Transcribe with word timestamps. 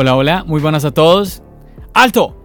Hola, 0.00 0.14
hola, 0.14 0.44
muy 0.44 0.60
buenas 0.60 0.84
a 0.84 0.92
todos. 0.92 1.42
¡Alto! 1.92 2.36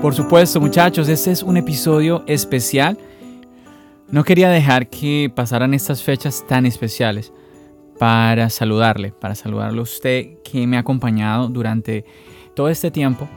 Por 0.00 0.14
supuesto, 0.14 0.60
muchachos, 0.60 1.08
este 1.08 1.32
es 1.32 1.42
un 1.42 1.56
episodio 1.56 2.22
especial. 2.28 2.96
No 4.08 4.22
quería 4.22 4.48
dejar 4.48 4.88
que 4.88 5.32
pasaran 5.34 5.74
estas 5.74 6.04
fechas 6.04 6.44
tan 6.46 6.64
especiales 6.64 7.32
para 7.98 8.50
saludarle, 8.50 9.12
para 9.12 9.34
saludarle 9.34 9.80
a 9.80 9.82
usted 9.82 10.38
que 10.42 10.66
me 10.66 10.76
ha 10.76 10.80
acompañado 10.80 11.48
durante 11.48 12.04
todo 12.54 12.68
este 12.68 12.90
tiempo 12.90 13.28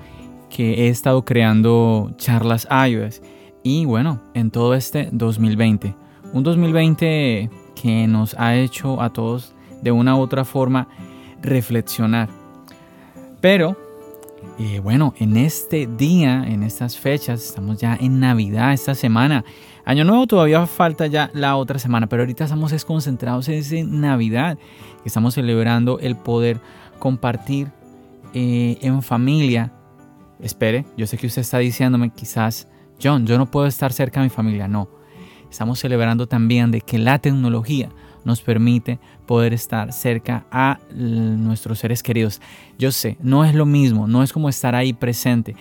que 0.49 0.85
he 0.85 0.89
estado 0.89 1.23
creando 1.23 2.11
charlas 2.17 2.67
iOS 2.87 3.21
y 3.63 3.85
bueno, 3.85 4.21
en 4.33 4.51
todo 4.51 4.73
este 4.73 5.09
2020. 5.11 5.95
Un 6.33 6.43
2020 6.43 7.49
que 7.81 8.07
nos 8.07 8.35
ha 8.37 8.55
hecho 8.55 9.01
a 9.01 9.11
todos 9.11 9.53
de 9.81 9.91
una 9.91 10.15
u 10.15 10.19
otra 10.19 10.45
forma 10.45 10.87
reflexionar. 11.41 12.29
Pero 13.41 13.77
eh, 14.57 14.79
bueno, 14.79 15.13
en 15.17 15.37
este 15.37 15.87
día, 15.87 16.43
en 16.47 16.63
estas 16.63 16.97
fechas, 16.97 17.43
estamos 17.43 17.77
ya 17.77 17.97
en 17.99 18.19
Navidad, 18.19 18.73
esta 18.73 18.95
semana. 18.95 19.43
Año 19.85 20.03
Nuevo 20.03 20.27
todavía 20.27 20.65
falta 20.67 21.07
ya 21.07 21.31
la 21.33 21.55
otra 21.55 21.79
semana, 21.79 22.07
pero 22.07 22.23
ahorita 22.23 22.43
estamos 22.43 22.85
concentrados 22.85 23.47
en 23.49 24.01
Navidad. 24.01 24.57
Estamos 25.05 25.33
celebrando 25.33 25.99
el 25.99 26.15
poder 26.15 26.59
compartir 26.99 27.71
eh, 28.33 28.77
en 28.81 29.01
familia 29.01 29.73
espere, 30.39 30.85
yo 30.97 31.05
sé 31.05 31.17
que 31.17 31.27
usted 31.27 31.41
está 31.41 31.57
diciéndome 31.59 32.11
quizás, 32.11 32.67
John, 33.01 33.25
yo 33.25 33.37
no 33.37 33.49
puedo 33.49 33.67
estar 33.67 33.93
cerca 33.93 34.19
de 34.19 34.25
mi 34.25 34.29
familia. 34.29 34.67
No, 34.67 34.89
estamos 35.49 35.79
celebrando 35.79 36.27
también 36.27 36.71
de 36.71 36.81
que 36.81 36.97
la 36.97 37.19
tecnología 37.19 37.89
nos 38.23 38.41
permite 38.41 38.99
poder 39.25 39.53
estar 39.53 39.93
cerca 39.93 40.45
a 40.51 40.79
nuestros 40.93 41.79
seres 41.79 42.03
queridos. 42.03 42.41
Yo 42.77 42.91
sé, 42.91 43.17
no 43.21 43.45
es 43.45 43.53
lo 43.55 43.65
mismo, 43.65 44.07
no 44.07 44.23
es 44.23 44.33
como 44.33 44.49
estar 44.49 44.75
ahí 44.75 44.93
presente. 44.93 45.55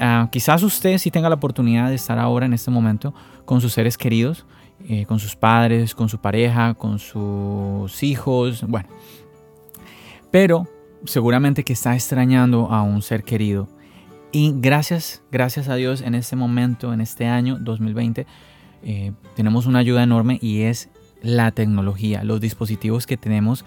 Ah, 0.00 0.28
quizás 0.30 0.62
usted 0.62 0.98
sí 0.98 1.10
tenga 1.10 1.28
la 1.28 1.34
oportunidad 1.34 1.88
de 1.88 1.96
estar 1.96 2.18
ahora 2.18 2.46
en 2.46 2.52
este 2.52 2.70
momento 2.70 3.12
con 3.44 3.60
sus 3.60 3.72
seres 3.72 3.98
queridos, 3.98 4.46
eh, 4.88 5.06
con 5.06 5.18
sus 5.18 5.34
padres, 5.34 5.94
con 5.94 6.08
su 6.08 6.18
pareja, 6.18 6.74
con 6.74 6.98
sus 6.98 8.02
hijos, 8.02 8.62
bueno. 8.66 8.88
Pero 10.30 10.68
seguramente 11.04 11.64
que 11.64 11.72
está 11.72 11.94
extrañando 11.94 12.70
a 12.70 12.82
un 12.82 13.02
ser 13.02 13.24
querido 13.24 13.68
y 14.30 14.52
gracias, 14.54 15.22
gracias 15.32 15.68
a 15.68 15.74
Dios 15.74 16.02
en 16.02 16.14
este 16.14 16.36
momento, 16.36 16.92
en 16.92 17.00
este 17.00 17.26
año 17.26 17.56
2020, 17.58 18.26
eh, 18.82 19.12
tenemos 19.34 19.66
una 19.66 19.78
ayuda 19.78 20.02
enorme 20.02 20.38
y 20.42 20.62
es 20.62 20.90
la 21.22 21.50
tecnología, 21.52 22.24
los 22.24 22.40
dispositivos 22.40 23.06
que 23.06 23.16
tenemos 23.16 23.64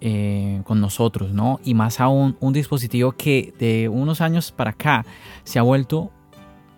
eh, 0.00 0.60
con 0.64 0.80
nosotros, 0.80 1.32
¿no? 1.32 1.60
Y 1.64 1.74
más 1.74 2.00
aún 2.00 2.36
un 2.40 2.52
dispositivo 2.52 3.12
que 3.12 3.54
de 3.58 3.88
unos 3.88 4.20
años 4.20 4.52
para 4.52 4.70
acá 4.70 5.06
se 5.44 5.58
ha 5.58 5.62
vuelto, 5.62 6.10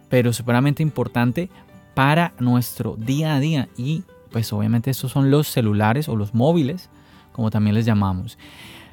pero 0.08 0.32
superamente 0.32 0.82
importante 0.82 1.50
para 1.94 2.34
nuestro 2.38 2.97
día 2.97 3.34
a 3.34 3.41
día. 3.41 3.69
Y 3.77 4.04
pues 4.30 4.52
obviamente 4.52 4.91
estos 4.91 5.12
son 5.12 5.30
los 5.30 5.48
celulares 5.48 6.08
o 6.08 6.14
los 6.14 6.34
móviles, 6.34 6.91
como 7.32 7.50
también 7.50 7.74
les 7.74 7.86
llamamos. 7.86 8.38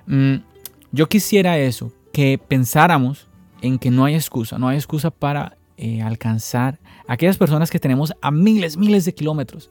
Mm, 0.07 0.35
yo 0.91 1.07
quisiera 1.07 1.57
eso, 1.57 1.91
que 2.11 2.39
pensáramos 2.39 3.27
en 3.61 3.77
que 3.77 3.91
no 3.91 4.05
hay 4.05 4.15
excusa, 4.15 4.57
no 4.57 4.67
hay 4.67 4.77
excusa 4.77 5.11
para 5.11 5.57
eh, 5.77 6.01
alcanzar 6.01 6.79
a 7.07 7.13
aquellas 7.13 7.37
personas 7.37 7.69
que 7.69 7.79
tenemos 7.79 8.13
a 8.21 8.31
miles, 8.31 8.77
miles 8.77 9.05
de 9.05 9.13
kilómetros. 9.13 9.69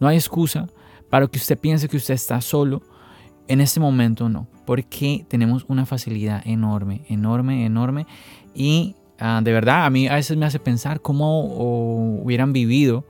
No 0.00 0.08
hay 0.08 0.16
excusa 0.16 0.68
para 1.10 1.26
que 1.26 1.38
usted 1.38 1.58
piense 1.58 1.88
que 1.88 1.96
usted 1.96 2.14
está 2.14 2.40
solo. 2.40 2.82
En 3.48 3.60
este 3.60 3.78
momento 3.78 4.28
no, 4.28 4.48
porque 4.64 5.24
tenemos 5.28 5.64
una 5.68 5.86
facilidad 5.86 6.42
enorme, 6.46 7.02
enorme, 7.08 7.64
enorme. 7.64 8.06
Y 8.54 8.96
ah, 9.20 9.40
de 9.42 9.52
verdad, 9.52 9.86
a 9.86 9.90
mí 9.90 10.08
a 10.08 10.14
veces 10.14 10.36
me 10.36 10.46
hace 10.46 10.58
pensar 10.58 11.00
cómo 11.00 11.42
hubieran 12.22 12.52
vivido 12.52 13.04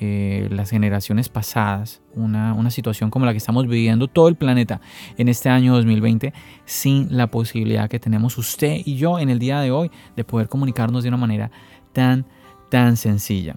eh, 0.00 0.48
las 0.52 0.70
generaciones 0.70 1.28
pasadas, 1.28 2.02
una, 2.14 2.54
una, 2.54 2.70
situación 2.70 3.10
como 3.10 3.26
la 3.26 3.32
que 3.32 3.38
estamos 3.38 3.66
viviendo 3.66 4.06
todo 4.06 4.28
el 4.28 4.36
planeta 4.36 4.80
en 5.16 5.28
este 5.28 5.48
año 5.48 5.74
2020, 5.74 6.32
sin 6.66 7.16
la 7.16 7.26
posibilidad 7.26 7.90
que 7.90 7.98
tenemos 7.98 8.38
usted 8.38 8.80
y 8.84 8.94
yo 8.94 9.18
en 9.18 9.28
el 9.28 9.40
día 9.40 9.60
de 9.60 9.72
hoy 9.72 9.90
de 10.14 10.22
poder 10.22 10.48
comunicarnos 10.48 11.02
de 11.02 11.08
una 11.08 11.18
manera 11.18 11.50
tan, 11.92 12.26
tan 12.70 12.96
sencilla. 12.96 13.56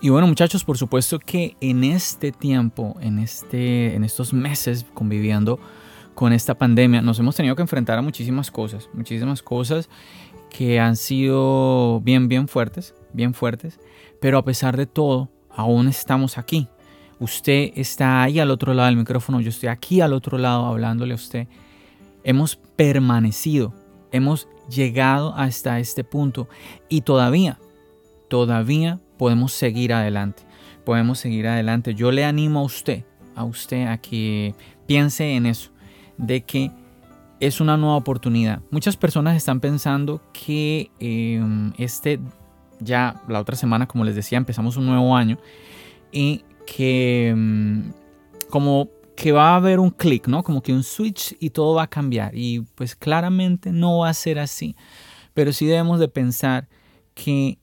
Y 0.00 0.10
bueno 0.10 0.28
muchachos, 0.28 0.62
por 0.62 0.78
supuesto 0.78 1.18
que 1.18 1.56
en 1.60 1.82
este 1.82 2.30
tiempo, 2.30 2.96
en, 3.00 3.18
este, 3.18 3.96
en 3.96 4.04
estos 4.04 4.32
meses 4.32 4.86
conviviendo 4.94 5.58
con 6.14 6.32
esta 6.32 6.54
pandemia, 6.54 7.02
nos 7.02 7.18
hemos 7.18 7.34
tenido 7.34 7.56
que 7.56 7.62
enfrentar 7.62 7.98
a 7.98 8.02
muchísimas 8.02 8.52
cosas, 8.52 8.88
muchísimas 8.94 9.42
cosas 9.42 9.88
que 10.50 10.78
han 10.78 10.94
sido 10.94 12.00
bien, 12.00 12.28
bien 12.28 12.46
fuertes, 12.46 12.94
bien 13.12 13.34
fuertes, 13.34 13.80
pero 14.20 14.38
a 14.38 14.44
pesar 14.44 14.76
de 14.76 14.86
todo, 14.86 15.30
aún 15.50 15.88
estamos 15.88 16.38
aquí. 16.38 16.68
Usted 17.18 17.72
está 17.74 18.22
ahí 18.22 18.38
al 18.38 18.52
otro 18.52 18.74
lado 18.74 18.86
del 18.86 18.96
micrófono, 18.96 19.40
yo 19.40 19.48
estoy 19.48 19.68
aquí 19.68 20.00
al 20.00 20.12
otro 20.12 20.38
lado 20.38 20.66
hablándole 20.66 21.12
a 21.12 21.16
usted. 21.16 21.48
Hemos 22.22 22.54
permanecido, 22.54 23.74
hemos 24.12 24.46
llegado 24.70 25.34
hasta 25.34 25.80
este 25.80 26.04
punto 26.04 26.48
y 26.88 27.00
todavía, 27.00 27.58
todavía 28.28 29.00
podemos 29.18 29.52
seguir 29.52 29.92
adelante. 29.92 30.44
Podemos 30.84 31.18
seguir 31.18 31.46
adelante. 31.46 31.94
Yo 31.94 32.10
le 32.10 32.24
animo 32.24 32.60
a 32.60 32.62
usted, 32.62 33.04
a 33.34 33.44
usted 33.44 33.86
a 33.86 33.98
que 33.98 34.54
piense 34.86 35.34
en 35.34 35.46
eso, 35.46 35.70
de 36.16 36.42
que 36.42 36.70
es 37.40 37.60
una 37.60 37.76
nueva 37.76 37.96
oportunidad. 37.96 38.62
Muchas 38.70 38.96
personas 38.96 39.36
están 39.36 39.60
pensando 39.60 40.22
que 40.32 40.90
em, 40.98 41.72
este 41.78 42.18
ya 42.80 43.20
la 43.28 43.40
otra 43.40 43.56
semana, 43.56 43.86
como 43.86 44.04
les 44.04 44.14
decía, 44.14 44.38
empezamos 44.38 44.76
un 44.76 44.86
nuevo 44.86 45.14
año 45.16 45.38
y 46.12 46.44
que 46.66 47.34
mm, 47.36 47.90
como 48.50 48.88
que 49.16 49.32
va 49.32 49.50
a 49.50 49.56
haber 49.56 49.80
un 49.80 49.90
clic, 49.90 50.28
¿no? 50.28 50.44
Como 50.44 50.62
que 50.62 50.72
un 50.72 50.84
switch 50.84 51.36
y 51.40 51.50
todo 51.50 51.74
va 51.74 51.84
a 51.84 51.86
cambiar. 51.88 52.36
Y 52.36 52.60
pues 52.76 52.94
claramente 52.94 53.72
no 53.72 53.98
va 53.98 54.10
a 54.10 54.14
ser 54.14 54.38
así. 54.38 54.76
Pero 55.34 55.52
sí 55.52 55.66
debemos 55.66 55.98
de 55.98 56.06
pensar 56.06 56.68
que 57.14 57.58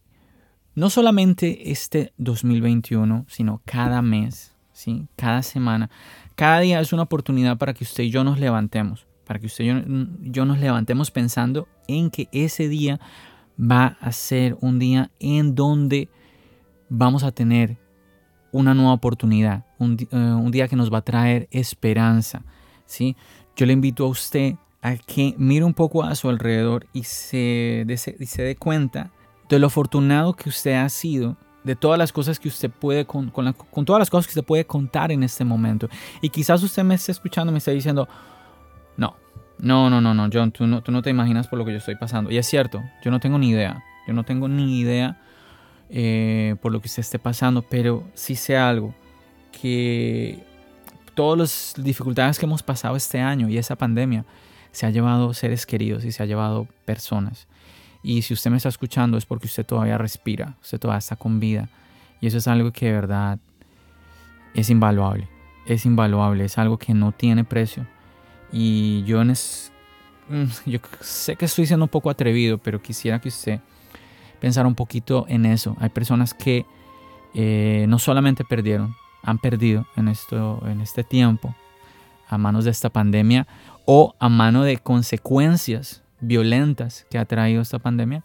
no 0.76 0.90
solamente 0.90 1.72
este 1.72 2.14
2021, 2.18 3.26
sino 3.28 3.62
cada 3.66 4.02
mes, 4.02 4.54
¿sí? 4.74 5.08
Cada 5.16 5.42
semana, 5.42 5.90
cada 6.36 6.60
día 6.60 6.82
es 6.82 6.92
una 6.94 7.04
oportunidad 7.04 7.58
para 7.58 7.74
que 7.74 7.86
usted 7.86 8.04
y 8.04 8.10
yo 8.10 8.24
nos 8.24 8.40
levantemos. 8.40 9.08
Para 9.26 9.40
que 9.40 9.48
usted 9.48 9.64
y 9.64 9.68
yo, 9.68 9.76
yo 10.22 10.46
nos 10.46 10.60
levantemos 10.60 11.10
pensando 11.10 11.68
en 11.88 12.12
que 12.12 12.28
ese 12.32 12.68
día 12.68 13.00
va 13.60 13.98
a 14.02 14.12
ser 14.12 14.58
un 14.62 14.78
día 14.78 15.12
en 15.20 15.56
donde 15.56 16.10
vamos 16.90 17.24
a 17.24 17.32
tener 17.32 17.78
una 18.52 18.74
nueva 18.74 18.94
oportunidad, 18.94 19.66
un, 19.80 19.98
eh, 20.00 20.52
día 20.52 20.68
que 20.68 20.76
nos 20.76 20.94
va 20.94 21.00
a 21.00 21.02
traer 21.04 21.48
esperanza. 21.52 22.44
¿sí? 22.86 23.16
Yo 23.56 23.66
le 23.66 23.74
invito 23.74 24.06
a 24.06 24.10
usted 24.10 24.56
a 24.82 24.96
que 24.98 25.34
mire 25.38 25.66
un 25.66 25.74
poco 25.74 26.04
a 26.04 26.14
su 26.16 26.30
alrededor 26.30 26.86
y 26.94 27.04
se, 27.04 27.86
se 27.98 28.44
dé 28.44 28.56
cuenta 28.56 29.12
de 29.50 29.60
lo 29.60 29.68
afortunado 29.68 30.34
que 30.34 30.50
usted 30.50 30.74
ha 30.74 30.90
sido, 30.90 31.38
de 31.64 31.76
todas 31.76 31.98
las 31.98 32.12
cosas 32.12 32.40
que 32.40 32.48
usted 32.48 32.70
puede, 32.70 33.06
con, 33.06 33.32
con, 33.32 33.86
todas 33.86 34.00
las 34.00 34.10
cosas 34.10 34.28
que 34.28 34.32
usted 34.32 34.46
puede 34.46 34.66
contar 34.66 35.12
en 35.12 35.24
este 35.24 35.44
momento. 35.44 35.90
Y 36.22 36.30
quizás 36.30 36.62
usted 36.62 36.84
me 36.84 36.96
esté 36.96 37.12
escuchando, 37.12 37.52
me 37.52 37.58
esté 37.58 37.72
diciendo, 37.72 38.08
no, 38.98 39.16
no, 39.58 39.90
no, 39.90 40.02
no, 40.02 40.14
no, 40.14 40.30
John, 40.32 40.52
tú 40.52 40.68
no, 40.68 40.82
tú 40.82 40.92
no 40.92 41.02
te 41.02 41.10
imaginas 41.10 41.48
por 41.48 41.58
lo 41.58 41.66
que 41.66 41.72
yo 41.72 41.78
estoy 41.78 41.96
pasando. 41.96 42.32
Y 42.32 42.38
es 42.38 42.46
cierto, 42.46 42.84
yo 43.04 43.10
no 43.10 43.20
tengo 43.20 43.40
ni 43.40 43.50
idea. 43.50 43.84
Yo 44.08 44.14
no 44.14 44.24
tengo 44.24 44.48
ni 44.48 44.80
idea 44.80 45.20
eh, 45.90 46.56
por 46.62 46.72
lo 46.72 46.80
que 46.80 46.88
usted 46.88 47.02
esté 47.02 47.20
pasando, 47.20 47.62
pero 47.64 48.04
sí 48.14 48.36
sé 48.36 48.58
algo, 48.58 48.94
que 49.52 50.44
todas 51.16 51.38
las 51.40 51.84
dificultades 51.84 52.38
que 52.38 52.46
hemos 52.46 52.62
pasado 52.62 52.96
este 52.96 53.20
año 53.20 53.50
y 53.50 53.58
esa 53.58 53.76
pandemia 53.76 54.26
se 54.72 54.86
ha 54.86 54.90
llevado 54.90 55.34
seres 55.34 55.66
queridos 55.66 56.04
y 56.06 56.12
se 56.12 56.22
ha 56.22 56.26
llevado 56.26 56.68
personas. 56.86 57.48
Y 58.06 58.22
si 58.22 58.36
usted 58.36 58.52
me 58.52 58.58
está 58.58 58.70
escuchando 58.70 59.18
es 59.18 59.26
porque 59.26 59.48
usted 59.48 59.66
todavía 59.66 59.98
respira, 59.98 60.56
usted 60.62 60.80
todavía 60.80 61.00
está 61.00 61.16
con 61.16 61.40
vida. 61.40 61.70
Y 62.22 62.28
eso 62.28 62.38
es 62.38 62.48
algo 62.48 62.72
que 62.72 62.86
de 62.86 62.92
verdad 62.92 63.40
es 64.54 64.70
invaluable. 64.70 65.28
Es 65.66 65.88
invaluable, 65.88 66.46
es 66.46 66.60
algo 66.60 66.78
que 66.78 66.94
no 66.94 67.14
tiene 67.14 67.44
precio. 67.46 67.88
Y 68.52 69.04
yo, 69.06 69.24
mm, 69.24 69.34
yo 70.68 70.80
sé 71.02 71.36
que 71.36 71.46
estoy 71.46 71.66
siendo 71.66 71.86
un 71.86 71.90
poco 71.90 72.12
atrevido, 72.12 72.60
pero 72.60 72.80
quisiera 72.80 73.20
que 73.20 73.30
usted 73.30 73.60
pensara 74.40 74.68
un 74.68 74.76
poquito 74.76 75.26
en 75.28 75.48
eso. 75.48 75.76
Hay 75.80 75.90
personas 75.90 76.36
que 76.36 76.64
eh, 77.34 77.88
no 77.90 77.98
solamente 77.98 78.44
perdieron, 78.46 78.96
han 79.24 79.40
perdido 79.40 79.88
en, 79.96 80.10
esto, 80.10 80.62
en 80.68 80.80
este 80.80 81.04
tiempo 81.04 81.56
a 82.28 82.38
manos 82.38 82.66
de 82.66 82.72
esta 82.72 82.92
pandemia 82.92 83.48
o 83.86 84.14
a 84.20 84.30
mano 84.30 84.62
de 84.62 84.78
consecuencias 84.78 86.05
violentas 86.26 87.06
que 87.10 87.18
ha 87.18 87.26
traído 87.26 87.62
esta 87.62 87.80
pandemia, 87.80 88.24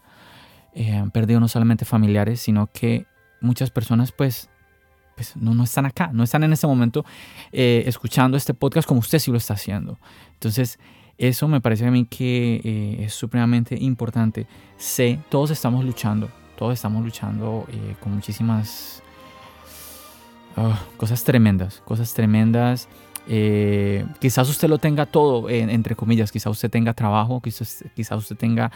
eh, 0.73 0.95
han 0.95 1.11
perdido 1.11 1.39
no 1.39 1.47
solamente 1.47 1.85
familiares, 1.85 2.39
sino 2.39 2.67
que 2.67 3.05
muchas 3.41 3.71
personas 3.71 4.11
pues, 4.11 4.49
pues 5.15 5.35
no, 5.35 5.53
no 5.53 5.63
están 5.63 5.85
acá, 5.85 6.11
no 6.13 6.23
están 6.23 6.43
en 6.43 6.53
este 6.53 6.67
momento 6.67 7.05
eh, 7.51 7.83
escuchando 7.85 8.37
este 8.37 8.53
podcast 8.53 8.87
como 8.87 8.99
usted 8.99 9.19
sí 9.19 9.31
lo 9.31 9.37
está 9.37 9.55
haciendo. 9.55 9.99
Entonces, 10.33 10.79
eso 11.17 11.47
me 11.47 11.61
parece 11.61 11.85
a 11.85 11.91
mí 11.91 12.05
que 12.05 12.61
eh, 12.63 13.03
es 13.05 13.13
supremamente 13.13 13.75
importante. 13.79 14.47
Sé, 14.77 15.19
todos 15.29 15.51
estamos 15.51 15.83
luchando, 15.85 16.29
todos 16.57 16.73
estamos 16.73 17.03
luchando 17.03 17.67
con 17.99 18.13
muchísimas 18.13 19.03
ah, 20.55 20.79
cosas 20.97 21.23
tremendas, 21.23 21.81
cosas 21.85 22.13
tremendas. 22.13 22.87
Eh, 23.27 24.05
quizás 24.19 24.49
usted 24.49 24.67
lo 24.67 24.79
tenga 24.79 25.05
todo, 25.05 25.49
entre 25.49 25.95
comillas, 25.95 26.31
quizás 26.31 26.51
usted 26.51 26.69
tenga 26.69 26.93
trabajo, 26.93 27.41
quizás, 27.41 27.83
quizás 27.95 28.17
usted 28.17 28.35
tenga 28.35 28.71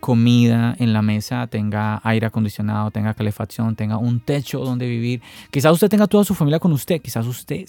comida 0.00 0.74
en 0.78 0.92
la 0.92 1.02
mesa, 1.02 1.46
tenga 1.46 2.00
aire 2.02 2.26
acondicionado, 2.26 2.90
tenga 2.90 3.14
calefacción, 3.14 3.76
tenga 3.76 3.98
un 3.98 4.20
techo 4.20 4.60
donde 4.60 4.88
vivir, 4.88 5.22
quizás 5.50 5.72
usted 5.72 5.88
tenga 5.88 6.06
toda 6.06 6.24
su 6.24 6.34
familia 6.34 6.58
con 6.58 6.72
usted, 6.72 7.00
quizás 7.02 7.26
usted 7.26 7.66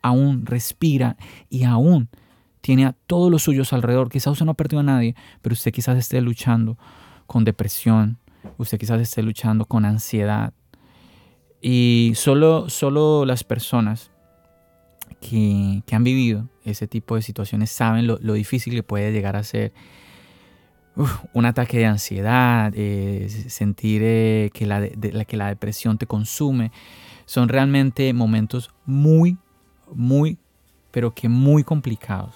aún 0.00 0.46
respira 0.46 1.16
y 1.50 1.64
aún 1.64 2.08
tiene 2.60 2.86
a 2.86 2.92
todos 3.06 3.30
los 3.30 3.42
suyos 3.42 3.72
alrededor, 3.72 4.08
quizás 4.08 4.32
usted 4.32 4.46
no 4.46 4.52
ha 4.52 4.54
perdido 4.54 4.80
a 4.80 4.84
nadie, 4.84 5.16
pero 5.42 5.54
usted 5.54 5.72
quizás 5.72 5.98
esté 5.98 6.20
luchando 6.20 6.78
con 7.26 7.44
depresión, 7.44 8.18
usted 8.58 8.78
quizás 8.78 9.00
esté 9.00 9.22
luchando 9.22 9.66
con 9.66 9.84
ansiedad. 9.84 10.52
Y 11.60 12.12
solo, 12.14 12.68
solo 12.68 13.24
las 13.24 13.42
personas 13.42 14.10
que, 15.20 15.82
han 15.92 16.04
vivido 16.04 16.48
ese 16.64 16.86
tipo 16.86 17.16
de 17.16 17.22
situaciones 17.22 17.70
saben 17.70 18.06
lo, 18.06 18.18
difícil 18.18 18.74
que 18.74 18.82
puede 18.82 19.12
llegar 19.12 19.36
a 19.36 19.42
ser 19.42 19.72
un 21.32 21.44
ataque 21.44 21.78
de 21.78 21.86
ansiedad, 21.86 22.72
eh, 22.74 23.28
sentir 23.48 24.02
eh, 24.04 24.50
que, 24.52 24.66
la, 24.66 24.88
que 24.88 25.36
la 25.36 25.48
depresión 25.48 25.98
te 25.98 26.06
consume. 26.06 26.70
Son 27.26 27.48
realmente 27.48 28.12
momentos 28.12 28.70
muy, 28.86 29.38
muy, 29.92 30.38
pero 30.90 31.14
que 31.14 31.28
muy 31.28 31.64
complicados. 31.64 32.34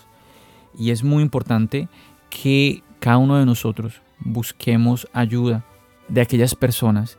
Y 0.78 0.90
es 0.90 1.02
muy 1.02 1.22
importante 1.22 1.88
que 2.30 2.82
cada 3.00 3.18
uno 3.18 3.36
de 3.36 3.46
nosotros 3.46 4.02
busquemos 4.18 5.08
ayuda 5.12 5.64
de 6.08 6.20
aquellas 6.20 6.54
personas 6.54 7.18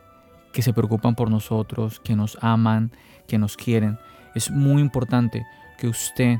que 0.52 0.62
se 0.62 0.72
preocupan 0.72 1.14
por 1.14 1.30
nosotros, 1.30 2.00
que 2.00 2.16
nos 2.16 2.36
aman, 2.40 2.92
que 3.26 3.38
nos 3.38 3.56
quieren. 3.56 3.98
Es 4.34 4.50
muy 4.50 4.80
importante 4.80 5.46
que 5.78 5.88
usted 5.88 6.38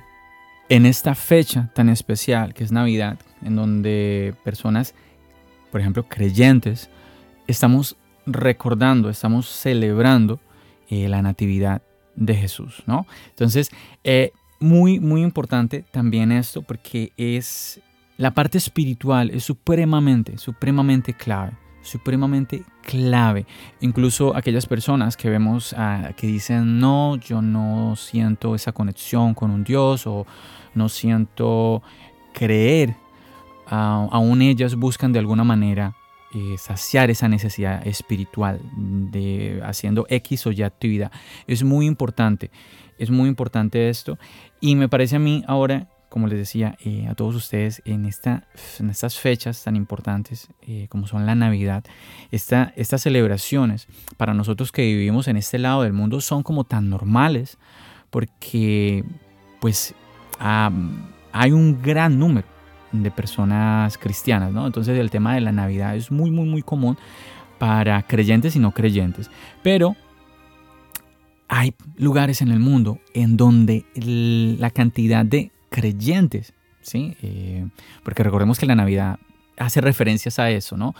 en 0.69 0.87
esta 0.87 1.15
fecha 1.15 1.71
tan 1.75 1.89
especial 1.89 2.55
que 2.55 2.63
es 2.65 2.73
Navidad, 2.73 3.19
en 3.43 3.57
donde 3.57 4.35
personas, 4.45 4.95
por 5.73 5.81
ejemplo, 5.81 6.07
creyentes, 6.09 6.91
estamos 7.47 7.97
recordando, 8.27 9.11
estamos 9.11 9.49
celebrando 9.49 10.41
eh, 10.89 11.09
la 11.09 11.23
natividad 11.23 11.83
de 12.15 12.35
Jesús, 12.37 12.83
¿no? 12.87 13.07
Entonces, 13.31 13.71
eh, 14.05 14.33
muy, 14.61 15.01
muy 15.01 15.23
importante 15.23 15.85
también 15.91 16.31
esto 16.31 16.63
porque 16.63 17.13
es 17.17 17.81
la 18.17 18.33
parte 18.33 18.59
espiritual, 18.59 19.31
es 19.31 19.45
supremamente, 19.45 20.39
supremamente 20.39 21.15
clave 21.15 21.53
supremamente 21.83 22.63
clave. 22.83 23.47
Incluso 23.81 24.37
aquellas 24.37 24.67
personas 24.67 25.17
que 25.17 25.31
vemos 25.31 25.75
ah, 25.77 26.11
que 26.17 26.27
dicen, 26.27 26.79
no, 26.79 27.17
yo 27.17 27.43
no 27.43 27.97
siento 27.97 28.55
esa 28.55 28.73
conexión 28.73 29.35
con 29.35 29.51
un 29.51 29.65
Dios 29.65 30.07
o 30.07 30.27
no 30.75 30.89
siento 30.89 31.83
creer, 32.33 32.97
ah, 33.67 34.09
aún 34.11 34.43
ellas 34.43 34.75
buscan 34.75 35.13
de 35.13 35.19
alguna 35.19 35.45
manera 35.45 35.95
eh, 36.33 36.57
saciar 36.59 37.11
esa 37.11 37.29
necesidad 37.29 37.85
espiritual 37.85 38.61
de 38.77 39.61
haciendo 39.65 40.07
X 40.09 40.47
o 40.47 40.53
Y 40.53 40.63
actividad. 40.63 41.11
Es 41.49 41.65
muy 41.65 41.87
importante, 41.87 42.53
es 42.99 43.11
muy 43.11 43.29
importante 43.29 43.89
esto 43.89 44.17
y 44.61 44.77
me 44.77 44.89
parece 44.89 45.17
a 45.17 45.19
mí 45.19 45.43
ahora 45.49 45.89
como 46.11 46.27
les 46.27 46.39
decía 46.39 46.77
eh, 46.85 47.07
a 47.09 47.15
todos 47.15 47.35
ustedes, 47.35 47.81
en, 47.87 48.05
esta, 48.05 48.45
en 48.79 48.91
estas 48.91 49.19
fechas 49.19 49.65
tan 49.65 49.77
importantes 49.77 50.49
eh, 50.63 50.87
como 50.91 51.07
son 51.07 51.25
la 51.25 51.35
Navidad, 51.35 51.85
esta, 52.31 52.75
estas 52.77 53.03
celebraciones 53.03 53.87
para 54.19 54.35
nosotros 54.35 54.73
que 54.73 54.83
vivimos 54.83 55.29
en 55.29 55.39
este 55.39 55.59
lado 55.59 55.83
del 55.83 55.95
mundo 55.95 56.21
son 56.21 56.43
como 56.43 56.65
tan 56.65 56.91
normales 56.91 57.57
porque 58.11 59.05
pues 59.61 59.95
hay 60.39 61.53
un 61.53 61.81
gran 61.81 62.19
número 62.19 62.49
de 62.93 63.11
personas 63.11 63.97
cristianas, 63.99 64.53
¿no? 64.53 64.67
Entonces 64.67 64.99
el 64.99 65.11
tema 65.11 65.35
de 65.35 65.41
la 65.41 65.53
Navidad 65.53 65.95
es 65.95 66.11
muy, 66.11 66.31
muy, 66.31 66.49
muy 66.49 66.63
común 66.63 66.99
para 67.59 68.03
creyentes 68.03 68.57
y 68.57 68.59
no 68.59 68.73
creyentes. 68.73 69.31
Pero 69.63 69.95
hay 71.47 71.75
lugares 71.97 72.43
en 72.43 72.49
el 72.49 72.59
mundo 72.59 72.99
en 73.15 73.37
donde 73.37 73.85
la 73.95 74.71
cantidad 74.71 75.25
de 75.25 75.53
creyentes, 75.71 76.53
¿sí? 76.83 77.17
Eh, 77.23 77.67
porque 78.05 78.23
recordemos 78.23 78.59
que 78.59 78.67
la 78.67 78.75
Navidad 78.75 79.19
hace 79.57 79.81
referencias 79.81 80.39
a 80.39 80.51
eso, 80.51 80.77
¿no? 80.77 80.95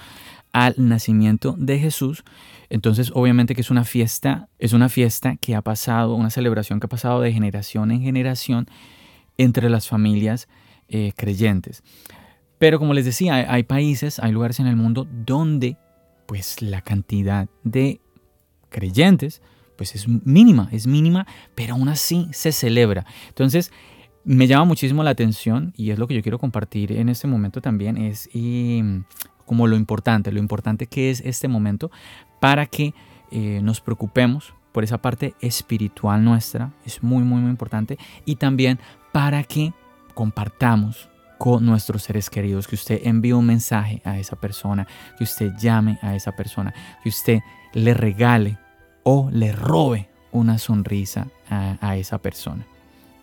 Al 0.53 0.75
nacimiento 0.79 1.55
de 1.59 1.79
Jesús. 1.79 2.25
Entonces, 2.71 3.11
obviamente 3.15 3.55
que 3.55 3.61
es 3.61 3.71
una 3.71 3.85
fiesta, 3.85 4.49
es 4.59 4.73
una 4.73 4.89
fiesta 4.89 5.37
que 5.37 5.55
ha 5.55 5.63
pasado, 5.63 6.15
una 6.15 6.31
celebración 6.31 6.81
que 6.81 6.87
ha 6.87 6.89
pasado 6.89 7.21
de 7.21 7.33
generación 7.33 7.91
en 7.91 8.03
generación 8.03 8.67
entre 9.37 9.69
las 9.69 9.89
familias 9.89 10.49
eh, 10.89 11.13
creyentes. 11.17 11.83
Pero 12.59 12.79
como 12.79 12.95
les 12.95 13.05
decía, 13.05 13.53
hay 13.53 13.63
países, 13.63 14.19
hay 14.19 14.33
lugares 14.33 14.61
en 14.61 14.67
el 14.67 14.77
mundo 14.77 15.09
donde 15.11 15.79
pues 16.27 16.63
la 16.63 16.83
cantidad 16.83 17.49
de 17.65 18.01
creyentes 18.69 19.43
pues 19.77 19.95
es 19.95 20.07
mínima, 20.07 20.69
es 20.73 20.87
mínima, 20.87 21.27
pero 21.55 21.73
aún 21.73 21.89
así 21.89 22.29
se 22.33 22.53
celebra. 22.53 23.07
Entonces, 23.29 23.73
me 24.25 24.47
llama 24.47 24.65
muchísimo 24.65 25.03
la 25.03 25.11
atención 25.11 25.73
y 25.77 25.91
es 25.91 25.99
lo 25.99 26.07
que 26.07 26.15
yo 26.15 26.23
quiero 26.23 26.39
compartir 26.39 26.93
en 26.93 27.09
este 27.09 27.27
momento 27.27 27.61
también, 27.61 27.97
es 27.97 28.29
como 29.47 29.67
lo 29.67 29.77
importante, 29.77 30.33
lo 30.33 30.39
importante 30.39 30.87
que 30.87 31.11
es 31.11 31.21
este 31.25 31.49
momento 31.49 31.91
para 32.41 32.67
que 32.67 32.95
eh, 33.31 33.61
nos 33.63 33.81
preocupemos 33.81 34.55
por 34.73 34.85
esa 34.85 34.99
parte 34.99 35.35
espiritual 35.41 36.23
nuestra, 36.23 36.73
es 36.85 37.03
muy, 37.03 37.25
muy, 37.25 37.41
muy 37.41 37.51
importante, 37.51 37.99
y 38.25 38.37
también 38.37 38.79
para 39.13 39.43
que 39.43 39.73
compartamos 40.15 41.09
con 41.39 41.65
nuestros 41.65 42.03
seres 42.03 42.29
queridos, 42.29 42.69
que 42.69 42.75
usted 42.75 43.01
envíe 43.05 43.33
un 43.33 43.47
mensaje 43.47 44.03
a 44.05 44.19
esa 44.19 44.37
persona, 44.37 44.87
que 45.17 45.25
usted 45.25 45.53
llame 45.59 45.99
a 46.03 46.15
esa 46.15 46.37
persona, 46.37 46.75
que 47.03 47.09
usted 47.09 47.41
le 47.73 47.95
regale 47.95 48.59
o 49.03 49.31
le 49.33 49.51
robe 49.51 50.09
una 50.33 50.59
sonrisa 50.59 51.29
a 51.49 51.97
esa 51.97 52.19
persona. 52.19 52.67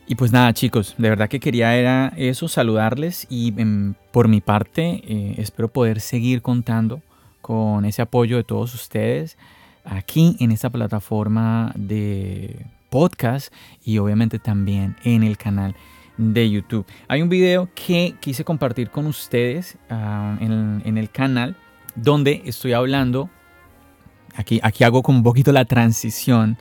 Y 0.09 0.15
pues 0.15 0.31
nada 0.31 0.53
chicos, 0.53 0.95
de 0.97 1.09
verdad 1.09 1.27
que 1.27 1.41
quería 1.41 1.75
era 1.75 2.13
eso, 2.15 2.47
saludarles 2.47 3.27
y 3.29 3.53
em, 3.59 3.93
por 4.13 4.29
mi 4.29 4.39
parte 4.39 5.01
eh, 5.05 5.35
espero 5.37 5.67
poder 5.67 5.99
seguir 5.99 6.41
contando 6.41 7.01
con 7.41 7.83
ese 7.83 8.01
apoyo 8.01 8.37
de 8.37 8.45
todos 8.45 8.73
ustedes 8.73 9.37
aquí 9.83 10.37
en 10.39 10.51
esta 10.51 10.69
plataforma 10.69 11.73
de 11.75 12.65
podcast 12.89 13.53
y 13.83 13.97
obviamente 13.97 14.39
también 14.39 14.95
en 15.03 15.23
el 15.23 15.37
canal 15.37 15.75
de 16.17 16.49
YouTube. 16.49 16.85
Hay 17.09 17.21
un 17.21 17.27
video 17.29 17.69
que 17.75 18.15
quise 18.21 18.45
compartir 18.45 18.89
con 18.89 19.07
ustedes 19.07 19.77
ah, 19.89 20.37
en, 20.39 20.97
el 20.97 21.09
canal 21.09 21.55
donde 21.95 22.43
estoy 22.45 22.73
hablando, 22.73 23.29
aquí, 24.35 24.59
aquí 24.63 24.85
hago 24.85 25.03
como 25.03 25.17
un 25.17 25.23
poquito 25.23 25.51
la 25.51 25.65
transición 25.65 26.57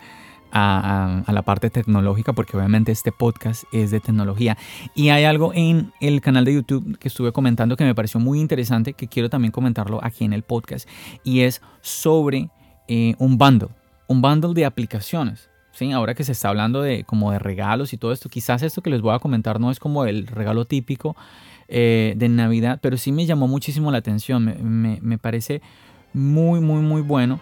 a, 0.53 1.23
la 1.27 1.43
parte 1.43 1.71
tecnológica, 1.71 2.33
porque 2.33 2.57
obviamente 2.57 2.93
este 2.93 3.13
podcast 3.13 3.65
es 3.73 3.91
de 3.91 4.01
tecnología. 4.01 4.57
Y 4.95 5.11
hay 5.11 5.25
algo 5.25 5.53
en 5.55 5.93
el 6.01 6.21
canal 6.21 6.45
de 6.45 6.55
YouTube 6.55 6.99
que 6.99 7.09
estuve 7.09 7.33
comentando 7.33 7.77
que 7.77 7.85
me 7.85 7.95
pareció 7.95 8.21
muy 8.21 8.41
interesante, 8.41 8.95
que 8.95 9.09
quiero 9.09 9.29
también 9.29 9.53
comentarlo 9.53 10.01
aquí 10.03 10.25
en 10.25 10.33
el 10.33 10.43
podcast, 10.43 10.89
y 11.25 11.41
es 11.41 11.63
sobre 11.81 12.51
eh, 12.89 13.15
un 13.19 13.39
bundle, 13.39 13.69
un 14.07 14.23
bundle 14.23 14.55
de 14.55 14.65
aplicaciones. 14.65 15.51
¿sí? 15.73 15.93
Ahora 15.93 16.15
que 16.15 16.25
se 16.25 16.33
está 16.33 16.49
hablando 16.49 16.83
de 16.83 17.05
como 17.05 17.33
de 17.33 17.39
regalos 17.39 17.93
y 17.93 17.99
todo 17.99 18.13
esto, 18.13 18.29
quizás 18.29 18.63
esto 18.63 18.83
que 18.83 18.91
les 18.91 19.03
voy 19.03 19.15
a 19.15 19.19
comentar 19.19 19.61
no 19.61 19.71
es 19.71 19.79
como 19.79 20.05
el 20.05 20.27
regalo 20.27 20.65
típico 20.65 21.17
eh, 21.69 22.15
de 22.17 22.29
Navidad, 22.29 22.79
pero 22.81 22.97
sí 22.97 23.13
me 23.13 23.27
llamó 23.27 23.49
muchísimo 23.49 23.91
la 23.91 23.99
atención, 23.99 24.45
me, 24.45 24.99
me 25.03 25.19
parece 25.19 25.61
muy, 26.13 26.61
muy, 26.61 26.81
muy 26.81 27.03
bueno. 27.03 27.41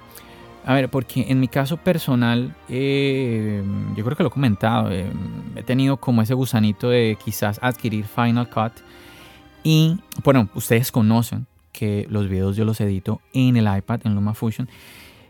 A 0.66 0.72
ver, 0.72 0.88
porque 0.88 1.26
en 1.28 1.40
mi 1.40 1.48
caso 1.48 1.76
personal, 1.76 2.54
eh, 2.70 3.62
yo 3.94 4.04
creo 4.04 4.16
que 4.16 4.22
lo 4.22 4.30
he 4.30 4.32
comentado, 4.32 4.90
eh, 4.90 5.10
he 5.56 5.62
tenido 5.62 5.98
como 5.98 6.22
ese 6.22 6.32
gusanito 6.32 6.88
de 6.88 7.18
quizás 7.22 7.58
adquirir 7.62 8.06
Final 8.06 8.48
Cut. 8.48 8.72
Y 9.62 9.98
bueno, 10.22 10.48
ustedes 10.54 10.90
conocen 10.90 11.46
que 11.70 12.06
los 12.08 12.28
videos 12.28 12.56
yo 12.56 12.64
los 12.64 12.80
edito 12.80 13.20
en 13.34 13.58
el 13.58 13.76
iPad, 13.76 14.00
en 14.04 14.14
LumaFusion. 14.14 14.68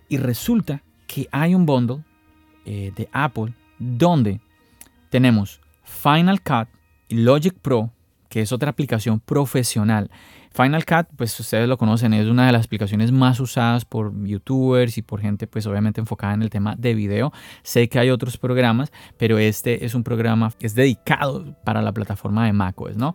Y 0.08 0.18
resulta 0.18 0.82
que 1.08 1.26
hay 1.32 1.56
un 1.56 1.66
bundle 1.66 2.04
eh, 2.64 2.92
de 2.94 3.08
Apple 3.12 3.54
donde 3.78 4.40
tenemos 5.10 5.60
Final 5.82 6.40
Cut 6.42 6.68
Logic 7.08 7.54
Pro, 7.54 7.90
que 8.34 8.40
es 8.40 8.50
otra 8.50 8.70
aplicación 8.70 9.20
profesional. 9.20 10.10
Final 10.50 10.84
Cut, 10.84 11.06
pues 11.16 11.38
ustedes 11.38 11.68
lo 11.68 11.78
conocen, 11.78 12.12
es 12.14 12.26
una 12.26 12.46
de 12.46 12.50
las 12.50 12.66
aplicaciones 12.66 13.12
más 13.12 13.38
usadas 13.38 13.84
por 13.84 14.12
youtubers 14.26 14.98
y 14.98 15.02
por 15.02 15.20
gente 15.20 15.46
pues 15.46 15.66
obviamente 15.66 16.00
enfocada 16.00 16.34
en 16.34 16.42
el 16.42 16.50
tema 16.50 16.74
de 16.76 16.94
video. 16.94 17.32
Sé 17.62 17.88
que 17.88 18.00
hay 18.00 18.10
otros 18.10 18.36
programas, 18.36 18.90
pero 19.18 19.38
este 19.38 19.84
es 19.84 19.94
un 19.94 20.02
programa 20.02 20.50
que 20.58 20.66
es 20.66 20.74
dedicado 20.74 21.54
para 21.62 21.80
la 21.80 21.92
plataforma 21.92 22.44
de 22.46 22.52
macOS, 22.52 22.96
¿no? 22.96 23.14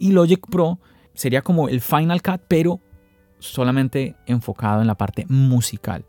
Y 0.00 0.10
Logic 0.10 0.44
Pro 0.50 0.80
sería 1.14 1.42
como 1.42 1.68
el 1.68 1.80
Final 1.80 2.20
Cut, 2.20 2.40
pero 2.48 2.80
solamente 3.38 4.16
enfocado 4.26 4.80
en 4.80 4.88
la 4.88 4.96
parte 4.96 5.26
musical. 5.28 6.04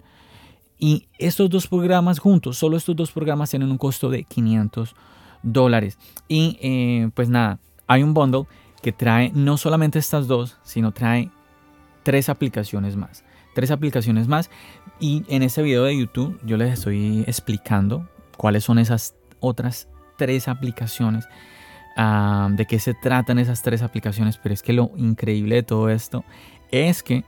Y 0.79 1.09
estos 1.19 1.47
dos 1.51 1.67
programas 1.67 2.17
juntos, 2.17 2.57
solo 2.57 2.75
estos 2.75 2.95
dos 2.95 3.11
programas 3.11 3.51
tienen 3.51 3.69
un 3.69 3.77
costo 3.77 4.09
de 4.09 4.23
500 4.23 4.95
dólares. 5.43 5.99
Y 6.27 6.57
eh, 6.59 7.11
pues 7.13 7.29
nada, 7.29 7.59
hay 7.87 8.03
un 8.03 8.13
bundle 8.13 8.45
que 8.81 8.91
trae 8.91 9.31
no 9.33 9.57
solamente 9.57 9.99
estas 9.99 10.27
dos, 10.27 10.57
sino 10.63 10.91
trae 10.91 11.31
tres 12.03 12.29
aplicaciones 12.29 12.95
más. 12.95 13.23
Tres 13.55 13.71
aplicaciones 13.71 14.27
más. 14.27 14.49
Y 14.99 15.23
en 15.29 15.43
este 15.43 15.61
video 15.61 15.83
de 15.83 15.97
YouTube 15.97 16.39
yo 16.43 16.57
les 16.57 16.73
estoy 16.73 17.23
explicando 17.27 18.07
cuáles 18.37 18.63
son 18.63 18.77
esas 18.77 19.15
otras 19.39 19.87
tres 20.17 20.47
aplicaciones. 20.47 21.27
Ah, 21.95 22.49
de 22.51 22.65
qué 22.65 22.77
se 22.79 22.93
tratan 22.93 23.39
esas 23.39 23.63
tres 23.63 23.81
aplicaciones. 23.81 24.37
Pero 24.37 24.53
es 24.53 24.61
que 24.61 24.73
lo 24.73 24.91
increíble 24.95 25.55
de 25.55 25.63
todo 25.63 25.89
esto 25.89 26.23
es 26.71 27.01
que 27.01 27.23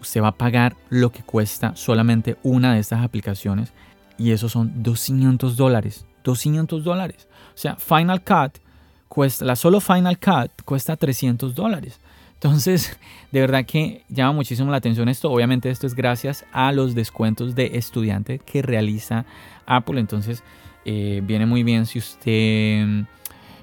usted 0.00 0.22
va 0.22 0.28
a 0.28 0.38
pagar 0.38 0.76
lo 0.88 1.12
que 1.12 1.22
cuesta 1.22 1.76
solamente 1.76 2.38
una 2.42 2.72
de 2.74 2.80
estas 2.80 3.02
aplicaciones. 3.02 3.72
Y 4.16 4.30
eso 4.30 4.48
son 4.48 4.82
200 4.82 5.56
dólares. 5.56 6.06
200 6.22 6.82
dólares. 6.82 7.28
O 7.54 7.58
sea, 7.58 7.76
Final 7.76 8.22
Cut 8.22 8.63
cuesta, 9.08 9.44
la 9.44 9.56
solo 9.56 9.80
Final 9.80 10.18
Cut 10.18 10.62
cuesta 10.64 10.96
300 10.96 11.54
dólares. 11.54 12.00
Entonces, 12.34 12.98
de 13.32 13.40
verdad 13.40 13.64
que 13.64 14.04
llama 14.08 14.32
muchísimo 14.32 14.70
la 14.70 14.76
atención 14.76 15.08
esto. 15.08 15.30
Obviamente 15.30 15.70
esto 15.70 15.86
es 15.86 15.94
gracias 15.94 16.44
a 16.52 16.72
los 16.72 16.94
descuentos 16.94 17.54
de 17.54 17.78
estudiante 17.78 18.38
que 18.38 18.62
realiza 18.62 19.24
Apple. 19.66 20.00
Entonces, 20.00 20.42
eh, 20.84 21.22
viene 21.24 21.46
muy 21.46 21.62
bien 21.62 21.86
si 21.86 21.98
usted, 21.98 23.04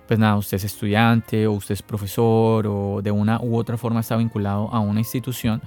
pues 0.07 0.19
nada, 0.19 0.35
usted 0.37 0.57
es 0.57 0.63
estudiante 0.63 1.45
o 1.47 1.53
usted 1.53 1.73
es 1.73 1.81
profesor 1.81 2.65
o 2.67 3.01
de 3.01 3.11
una 3.11 3.39
u 3.41 3.55
otra 3.55 3.77
forma 3.77 3.99
está 3.99 4.15
vinculado 4.15 4.69
a 4.73 4.79
una 4.79 4.99
institución 4.99 5.61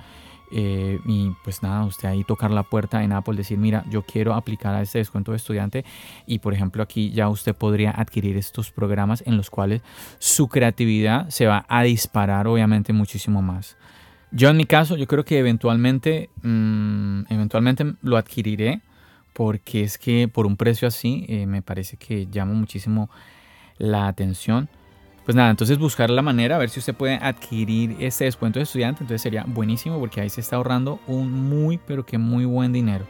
eh, 0.52 1.00
y 1.06 1.30
pues 1.42 1.62
nada, 1.62 1.84
usted 1.84 2.08
ahí 2.08 2.24
tocar 2.24 2.50
la 2.50 2.62
puerta 2.62 3.02
en 3.02 3.12
Apple, 3.12 3.36
decir, 3.36 3.58
mira, 3.58 3.84
yo 3.90 4.02
quiero 4.02 4.34
aplicar 4.34 4.74
a 4.74 4.82
este 4.82 4.98
descuento 4.98 5.32
de 5.32 5.36
estudiante 5.36 5.84
y 6.26 6.38
por 6.38 6.54
ejemplo 6.54 6.82
aquí 6.82 7.10
ya 7.10 7.28
usted 7.28 7.54
podría 7.54 7.90
adquirir 7.90 8.36
estos 8.36 8.70
programas 8.70 9.22
en 9.26 9.36
los 9.36 9.50
cuales 9.50 9.82
su 10.18 10.48
creatividad 10.48 11.28
se 11.28 11.46
va 11.46 11.64
a 11.68 11.82
disparar 11.82 12.46
obviamente 12.46 12.92
muchísimo 12.92 13.42
más. 13.42 13.76
Yo 14.30 14.48
en 14.50 14.56
mi 14.56 14.64
caso, 14.64 14.96
yo 14.96 15.06
creo 15.06 15.24
que 15.24 15.38
eventualmente, 15.38 16.28
mm, 16.42 17.26
eventualmente 17.30 17.94
lo 18.02 18.16
adquiriré 18.16 18.80
porque 19.32 19.82
es 19.82 19.96
que 19.96 20.28
por 20.28 20.46
un 20.46 20.56
precio 20.56 20.88
así 20.88 21.24
eh, 21.28 21.46
me 21.46 21.62
parece 21.62 21.96
que 21.96 22.26
llama 22.26 22.54
muchísimo 22.54 23.10
la 23.78 24.08
atención. 24.08 24.68
Pues 25.24 25.34
nada, 25.34 25.48
entonces 25.50 25.78
buscar 25.78 26.10
la 26.10 26.20
manera, 26.20 26.56
a 26.56 26.58
ver 26.58 26.68
si 26.68 26.80
usted 26.80 26.94
puede 26.94 27.14
adquirir 27.14 27.96
este 27.98 28.24
descuento 28.24 28.58
de 28.58 28.64
estudiante. 28.64 29.02
Entonces 29.02 29.22
sería 29.22 29.44
buenísimo 29.46 29.98
porque 29.98 30.20
ahí 30.20 30.28
se 30.28 30.42
está 30.42 30.56
ahorrando 30.56 31.00
un 31.06 31.32
muy, 31.32 31.78
pero 31.78 32.04
que 32.04 32.18
muy 32.18 32.44
buen 32.44 32.72
dinero. 32.72 33.06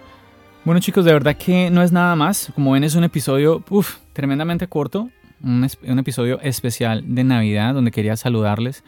Bueno 0.64 0.80
chicos, 0.80 1.04
de 1.04 1.12
verdad 1.12 1.37
que 1.37 1.71
no 1.71 1.83
es 1.83 1.90
nada 1.90 2.14
más. 2.14 2.52
Como 2.54 2.71
ven 2.71 2.85
es 2.85 2.94
un 2.94 3.02
episodio 3.02 3.64
tremendamente 4.12 4.68
corto. 4.68 5.11
Un, 5.42 5.68
un 5.87 5.99
episodio 5.99 6.40
especial 6.40 7.02
de 7.04 7.25
Navidad 7.25 7.75
donde 7.75 7.90
quería 7.90 8.16
saludarles. 8.16 8.85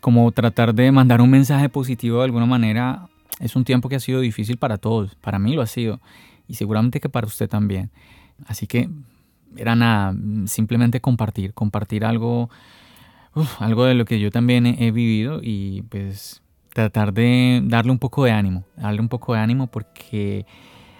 Como 0.00 0.32
tratar 0.32 0.74
de 0.74 0.90
mandar 0.90 1.20
un 1.20 1.28
mensaje 1.28 1.68
positivo 1.68 2.18
de 2.18 2.24
alguna 2.24 2.46
manera. 2.46 3.08
Es 3.40 3.56
un 3.56 3.64
tiempo 3.64 3.90
que 3.90 3.96
ha 3.96 4.00
sido 4.00 4.20
difícil 4.20 4.56
para 4.56 4.78
todos. 4.78 5.14
Para 5.16 5.38
mí 5.38 5.54
lo 5.54 5.60
ha 5.60 5.66
sido. 5.66 6.00
Y 6.48 6.54
seguramente 6.54 6.98
que 6.98 7.10
para 7.10 7.26
usted 7.26 7.48
también. 7.48 7.90
Así 8.46 8.66
que 8.66 8.88
era 9.56 9.74
nada, 9.74 10.14
simplemente 10.46 11.00
compartir, 11.00 11.54
compartir 11.54 12.04
algo, 12.04 12.50
algo 13.58 13.84
de 13.84 13.94
lo 13.94 14.04
que 14.04 14.20
yo 14.20 14.30
también 14.30 14.66
he, 14.66 14.90
vivido 14.90 15.40
y 15.42 15.82
pues 15.82 16.42
tratar 16.72 17.12
de 17.12 17.60
darle 17.64 17.92
un 17.92 17.98
poco 17.98 18.24
de 18.24 18.32
ánimo, 18.32 18.64
darle 18.76 19.00
un 19.00 19.08
poco 19.08 19.34
de 19.34 19.40
ánimo 19.40 19.66
porque 19.66 20.46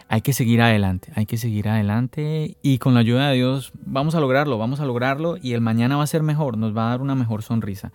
hay 0.08 0.22
que 0.22 0.32
seguir 0.32 0.60
adelante, 0.62 1.12
hay 1.14 1.26
que 1.26 1.36
seguir 1.36 1.68
adelante 1.68 2.56
y 2.62 2.78
con 2.78 2.94
la 2.94 3.00
ayuda 3.00 3.28
de 3.28 3.36
Dios 3.36 3.72
vamos 3.74 4.14
a 4.14 4.20
lograrlo, 4.20 4.58
vamos 4.58 4.80
a 4.80 4.84
lograrlo 4.84 5.36
y 5.40 5.52
el 5.52 5.60
mañana 5.60 5.96
va 5.96 6.02
a 6.02 6.08
ser 6.08 6.22
mejor, 6.22 6.58
nos 6.58 6.76
va 6.76 6.88
a 6.88 6.90
dar 6.90 7.00
una 7.00 7.14
mejor 7.14 7.42
sonrisa. 7.42 7.92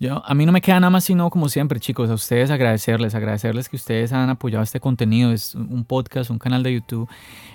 Yo, 0.00 0.22
a 0.24 0.32
mí 0.34 0.46
no 0.46 0.52
me 0.52 0.60
queda 0.60 0.78
nada 0.78 0.90
más 0.90 1.04
sino, 1.04 1.28
como 1.28 1.48
siempre, 1.48 1.80
chicos, 1.80 2.08
a 2.08 2.14
ustedes 2.14 2.52
agradecerles, 2.52 3.16
agradecerles 3.16 3.68
que 3.68 3.74
ustedes 3.74 4.12
han 4.12 4.30
apoyado 4.30 4.62
este 4.62 4.78
contenido. 4.78 5.32
Es 5.32 5.56
un 5.56 5.84
podcast, 5.84 6.30
un 6.30 6.38
canal 6.38 6.62
de 6.62 6.72
YouTube 6.72 7.08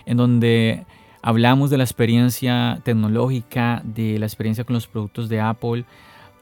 en 0.06 0.18
donde 0.18 0.86
Hablamos 1.26 1.70
de 1.70 1.78
la 1.78 1.86
experiencia 1.86 2.82
tecnológica, 2.84 3.82
de 3.86 4.20
la 4.20 4.26
experiencia 4.26 4.66
con 4.66 4.74
los 4.74 4.88
productos 4.88 5.30
de 5.30 5.40
Apple, 5.40 5.86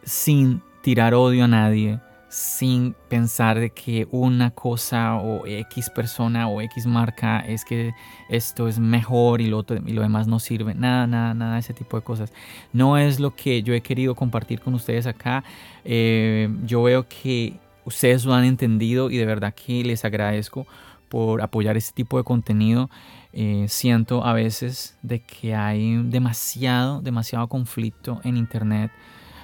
sin 0.04 0.64
tirar 0.82 1.14
odio 1.14 1.44
a 1.44 1.48
nadie, 1.48 2.00
sin 2.30 2.96
pensar 3.08 3.60
de 3.60 3.70
que 3.70 4.08
una 4.10 4.50
cosa 4.50 5.18
o 5.18 5.46
X 5.46 5.92
persona 5.92 6.48
o 6.48 6.62
X 6.62 6.88
marca 6.88 7.42
es 7.42 7.64
que 7.64 7.94
esto 8.28 8.68
es 8.68 8.80
mejor 8.80 9.40
y 9.40 9.48
lo, 9.48 9.64
y 9.86 9.92
lo 9.92 10.02
demás 10.02 10.28
no 10.28 10.40
sirve. 10.40 10.74
Nada, 10.74 11.06
nada, 11.06 11.36
nada 11.36 11.60
ese 11.60 11.76
tipo 11.76 11.96
de 11.96 12.04
cosas. 12.04 12.34
No 12.74 12.98
es 12.98 13.20
lo 13.20 13.36
que 13.36 13.62
yo 13.62 13.76
he 13.76 13.82
querido 13.82 14.16
compartir 14.16 14.62
con 14.62 14.74
ustedes 14.74 15.06
acá. 15.06 15.44
Eh, 15.86 16.50
yo 16.66 16.82
veo 16.82 17.06
que 17.08 17.54
ustedes 17.86 18.26
lo 18.26 18.34
han 18.34 18.46
entendido 18.46 19.12
y 19.12 19.18
de 19.18 19.28
verdad 19.28 19.54
que 19.54 19.84
les 19.84 20.06
agradezco 20.06 20.66
por 21.12 21.41
apoyar 21.41 21.75
este 21.75 21.94
tipo 21.94 22.18
de 22.18 22.24
contenido. 22.24 22.89
Eh, 23.34 23.65
siento 23.68 24.25
a 24.25 24.34
veces 24.34 24.98
de 25.03 25.20
que 25.20 25.53
hay 25.53 26.01
demasiado, 26.03 27.01
demasiado 27.01 27.48
conflicto 27.48 28.22
en 28.24 28.38
Internet. 28.38 28.91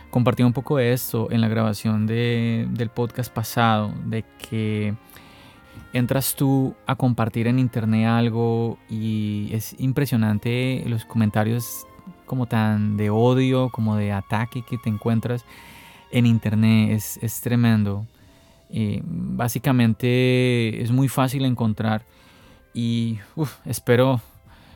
Compartí 0.09 0.43
un 0.43 0.53
poco 0.53 0.77
de 0.77 0.93
esto 0.93 1.27
en 1.29 1.41
la 1.41 1.49
grabación 1.49 2.07
de, 2.07 2.67
del 2.71 2.89
podcast 2.89 3.31
pasado, 3.31 3.93
de 4.05 4.23
que 4.49 4.95
entras 5.91 6.35
tú 6.35 6.73
a 6.85 6.95
compartir 6.95 7.47
en 7.47 7.59
Internet 7.59 8.07
algo 8.07 8.77
y 8.89 9.49
es 9.51 9.75
impresionante 9.77 10.83
los 10.87 11.03
comentarios 11.03 11.85
como 12.25 12.45
tan 12.45 12.95
de 12.95 13.09
odio, 13.09 13.69
como 13.69 13.97
de 13.97 14.13
ataque 14.13 14.63
que 14.67 14.77
te 14.77 14.89
encuentras 14.89 15.43
en 16.11 16.25
Internet. 16.25 16.91
Es, 16.91 17.17
es 17.21 17.41
tremendo. 17.41 18.05
Eh, 18.69 19.01
básicamente 19.03 20.81
es 20.81 20.91
muy 20.91 21.07
fácil 21.07 21.45
encontrar 21.45 22.03
y 22.73 23.17
espero, 23.65 24.21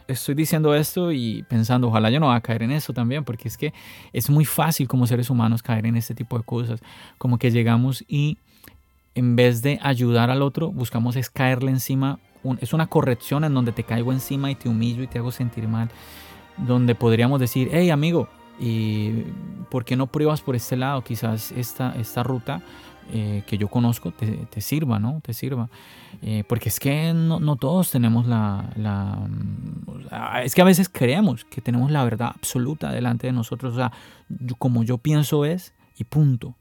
estoy 0.07 0.33
diciendo 0.33 0.73
esto 0.73 1.11
y 1.11 1.43
pensando, 1.43 1.87
ojalá 1.87 2.09
yo 2.09 2.19
no 2.19 2.27
va 2.27 2.35
a 2.35 2.41
caer 2.41 2.63
en 2.63 2.71
eso 2.71 2.93
también, 2.93 3.23
porque 3.23 3.47
es 3.47 3.57
que 3.57 3.73
es 4.13 4.29
muy 4.29 4.45
fácil 4.45 4.87
como 4.87 5.05
seres 5.07 5.29
humanos 5.29 5.61
caer 5.61 5.85
en 5.85 5.97
este 5.97 6.15
tipo 6.15 6.37
de 6.37 6.43
cosas, 6.43 6.79
como 7.17 7.37
que 7.37 7.51
llegamos 7.51 8.03
y 8.07 8.37
en 9.13 9.35
vez 9.35 9.61
de 9.61 9.77
ayudar 9.83 10.29
al 10.29 10.41
otro, 10.41 10.71
buscamos 10.71 11.15
es 11.15 11.29
caerle 11.29 11.71
encima, 11.71 12.19
es 12.59 12.73
una 12.73 12.87
corrección 12.87 13.43
en 13.43 13.53
donde 13.53 13.71
te 13.71 13.83
caigo 13.83 14.13
encima 14.13 14.49
y 14.49 14.55
te 14.55 14.69
humillo 14.69 15.03
y 15.03 15.07
te 15.07 15.19
hago 15.19 15.31
sentir 15.31 15.67
mal, 15.67 15.89
donde 16.57 16.95
podríamos 16.95 17.39
decir, 17.39 17.69
hey 17.71 17.89
amigo, 17.89 18.29
¿y 18.59 19.25
¿por 19.69 19.85
qué 19.85 19.95
no 19.95 20.07
pruebas 20.07 20.41
por 20.41 20.55
este 20.55 20.77
lado? 20.77 21.03
Quizás 21.03 21.51
esta, 21.51 21.93
esta 21.99 22.23
ruta 22.23 22.61
eh, 23.13 23.43
que 23.45 23.57
yo 23.57 23.67
conozco 23.67 24.11
te, 24.11 24.61
sirva, 24.61 24.99
¿no? 24.99 25.21
Te 25.21 25.33
sirva. 25.33 25.69
Eh, 26.21 26.43
porque 26.47 26.69
es 26.69 26.79
que 26.79 27.13
no, 27.13 27.55
todos 27.55 27.91
tenemos 27.91 28.25
la, 28.25 28.69
la, 28.75 29.19
Es 30.43 30.55
que 30.55 30.61
a 30.61 30.65
veces 30.65 30.89
creemos 30.89 31.45
que 31.45 31.61
tenemos 31.61 31.91
la 31.91 32.03
verdad 32.03 32.31
absoluta 32.35 32.91
delante 32.91 33.27
de 33.27 33.33
nosotros. 33.33 33.73
O 33.73 33.75
sea, 33.75 33.91
como 34.57 34.83
yo 34.83 34.97
pienso 34.97 35.45
es 35.45 35.73
y 35.97 36.03
punto. 36.03 36.55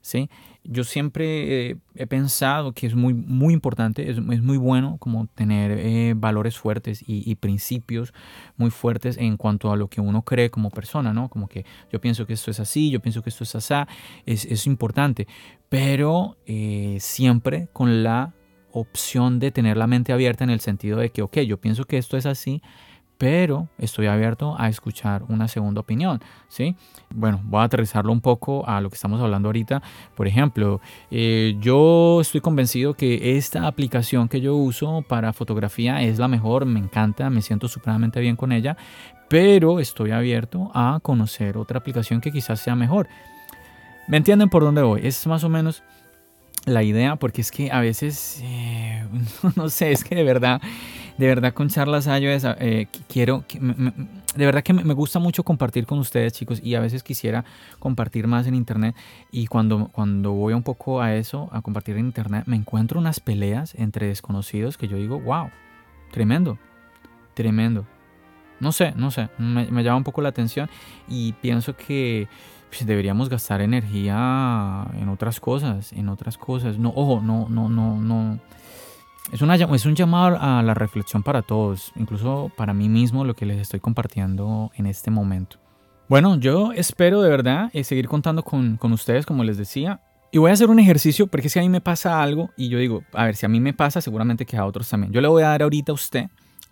¿Sí? 0.00 0.28
Yo 0.64 0.82
siempre 0.82 1.70
eh, 1.70 1.76
he 1.94 2.06
pensado 2.06 2.72
que 2.72 2.86
es 2.86 2.94
muy, 2.94 3.12
muy 3.12 3.52
importante, 3.52 4.10
es, 4.10 4.20
muy 4.20 4.56
bueno 4.56 4.96
como 4.98 5.26
tener 5.26 5.72
eh, 5.72 6.14
valores 6.16 6.56
fuertes 6.58 7.04
y, 7.06 7.34
principios 7.34 8.14
muy 8.56 8.70
fuertes 8.70 9.18
en 9.18 9.36
cuanto 9.36 9.70
a 9.70 9.76
lo 9.76 9.88
que 9.88 10.00
uno 10.00 10.22
cree 10.22 10.50
como 10.50 10.70
persona, 10.70 11.12
¿no? 11.12 11.28
Como 11.28 11.48
que 11.48 11.66
yo 11.92 12.00
pienso 12.00 12.26
que 12.26 12.32
esto 12.32 12.50
es 12.50 12.60
así, 12.60 12.90
yo 12.90 13.00
pienso 13.00 13.22
que 13.22 13.28
esto 13.30 13.44
es 13.44 13.54
así, 13.54 13.74
es, 14.24 14.46
es 14.46 14.66
importante, 14.66 15.26
pero 15.68 16.38
eh, 16.46 16.96
siempre 17.00 17.68
con 17.72 18.02
la 18.02 18.32
opción 18.72 19.38
de 19.38 19.50
tener 19.50 19.76
la 19.76 19.86
mente 19.86 20.12
abierta 20.12 20.44
en 20.44 20.50
el 20.50 20.60
sentido 20.60 20.98
de 20.98 21.10
que, 21.10 21.22
ok, 21.22 21.38
yo 21.40 21.60
pienso 21.60 21.84
que 21.84 21.98
esto 21.98 22.16
es 22.16 22.26
así, 22.26 22.62
pero 23.18 23.68
estoy 23.78 24.06
abierto 24.06 24.56
a 24.58 24.68
escuchar 24.68 25.22
una 25.28 25.48
segunda 25.48 25.80
opinión, 25.80 26.20
¿sí? 26.48 26.76
Bueno, 27.10 27.40
voy 27.44 27.60
a 27.60 27.64
aterrizarlo 27.64 28.12
un 28.12 28.20
poco 28.20 28.66
a 28.68 28.80
lo 28.80 28.90
que 28.90 28.96
estamos 28.96 29.20
hablando 29.20 29.48
ahorita. 29.48 29.82
Por 30.14 30.26
ejemplo, 30.26 30.80
eh, 31.10 31.56
yo 31.60 32.20
estoy 32.20 32.40
convencido 32.40 32.94
que 32.94 33.36
esta 33.36 33.66
aplicación 33.66 34.28
que 34.28 34.40
yo 34.40 34.56
uso 34.56 35.02
para 35.08 35.32
fotografía 35.32 36.02
es 36.02 36.18
la 36.18 36.28
mejor, 36.28 36.66
me 36.66 36.80
encanta, 36.80 37.30
me 37.30 37.42
siento 37.42 37.68
supremamente 37.68 38.20
bien 38.20 38.36
con 38.36 38.52
ella, 38.52 38.76
pero 39.28 39.80
estoy 39.80 40.10
abierto 40.10 40.70
a 40.74 40.98
conocer 41.02 41.56
otra 41.56 41.78
aplicación 41.78 42.20
que 42.20 42.32
quizás 42.32 42.60
sea 42.60 42.74
mejor. 42.74 43.08
¿Me 44.06 44.18
entienden 44.18 44.48
por 44.48 44.62
dónde 44.62 44.82
voy? 44.82 45.00
Es 45.04 45.26
más 45.26 45.44
o 45.44 45.48
menos 45.48 45.82
la 46.66 46.82
idea, 46.82 47.16
porque 47.16 47.40
es 47.40 47.50
que 47.50 47.70
a 47.70 47.80
veces, 47.80 48.40
eh, 48.42 49.04
no 49.56 49.68
sé, 49.68 49.92
es 49.92 50.04
que 50.04 50.14
de 50.14 50.24
verdad, 50.24 50.60
de 51.16 51.26
verdad 51.26 51.54
con 51.54 51.68
charlas 51.68 52.06
iOS 52.06 52.44
eh, 52.58 52.88
quiero, 53.08 53.44
de 53.48 54.46
verdad 54.46 54.62
que 54.62 54.72
me 54.72 54.94
gusta 54.94 55.18
mucho 55.18 55.44
compartir 55.44 55.86
con 55.86 55.98
ustedes 55.98 56.32
chicos 56.32 56.60
y 56.62 56.74
a 56.74 56.80
veces 56.80 57.02
quisiera 57.02 57.44
compartir 57.78 58.26
más 58.26 58.46
en 58.46 58.54
internet 58.54 58.96
y 59.30 59.46
cuando, 59.46 59.88
cuando 59.88 60.32
voy 60.32 60.54
un 60.54 60.62
poco 60.62 61.00
a 61.00 61.14
eso, 61.14 61.48
a 61.52 61.62
compartir 61.62 61.96
en 61.96 62.06
internet, 62.06 62.44
me 62.46 62.56
encuentro 62.56 62.98
unas 62.98 63.20
peleas 63.20 63.74
entre 63.76 64.08
desconocidos 64.08 64.76
que 64.76 64.88
yo 64.88 64.96
digo, 64.96 65.20
wow, 65.20 65.50
tremendo, 66.10 66.58
tremendo. 67.34 67.86
No 68.60 68.72
sé, 68.72 68.94
no 68.96 69.10
sé, 69.10 69.28
me, 69.36 69.82
llama 69.82 69.98
un 69.98 70.04
poco 70.04 70.22
la 70.22 70.28
atención 70.28 70.70
y 71.08 71.32
pienso 71.34 71.76
que 71.76 72.28
pues, 72.70 72.86
deberíamos 72.86 73.28
gastar 73.28 73.60
energía 73.60 74.86
en 74.94 75.08
otras 75.08 75.40
cosas, 75.40 75.92
en 75.92 76.08
otras 76.08 76.38
cosas. 76.38 76.78
No, 76.78 76.90
ojo, 76.94 77.20
no, 77.20 77.48
no, 77.48 77.68
no, 77.68 78.00
no. 78.00 78.38
Es, 79.32 79.42
una, 79.42 79.56
es 79.56 79.86
un 79.86 79.94
llamado 79.94 80.38
a 80.40 80.62
la 80.62 80.74
reflexión 80.74 81.22
para 81.22 81.42
todos, 81.42 81.92
incluso 81.96 82.50
para 82.56 82.74
mí 82.74 82.88
mismo, 82.88 83.24
lo 83.24 83.34
que 83.34 83.46
les 83.46 83.58
estoy 83.58 83.80
compartiendo 83.80 84.70
en 84.76 84.86
este 84.86 85.10
momento. 85.10 85.58
Bueno, 86.08 86.38
yo 86.38 86.72
espero 86.72 87.22
de 87.22 87.30
verdad 87.30 87.70
eh, 87.72 87.82
seguir 87.82 88.08
contando 88.08 88.42
con, 88.42 88.76
con 88.76 88.92
ustedes, 88.92 89.24
como 89.24 89.42
les 89.42 89.56
decía. 89.56 90.00
Y 90.30 90.38
voy 90.38 90.50
a 90.50 90.52
hacer 90.54 90.68
un 90.68 90.78
ejercicio 90.78 91.26
porque 91.28 91.48
si 91.48 91.58
a 91.58 91.62
mí 91.62 91.68
me 91.68 91.80
pasa 91.80 92.22
algo 92.22 92.50
y 92.56 92.68
yo 92.68 92.78
digo, 92.78 93.02
a 93.12 93.24
ver, 93.24 93.36
si 93.36 93.46
a 93.46 93.48
mí 93.48 93.60
me 93.60 93.72
pasa, 93.72 94.00
seguramente 94.00 94.44
que 94.44 94.56
a 94.56 94.66
otros 94.66 94.88
también. 94.88 95.12
Yo 95.12 95.20
le 95.20 95.28
voy 95.28 95.42
a 95.42 95.48
dar 95.48 95.62
ahorita 95.62 95.92
a 95.92 95.94
usted 95.94 96.26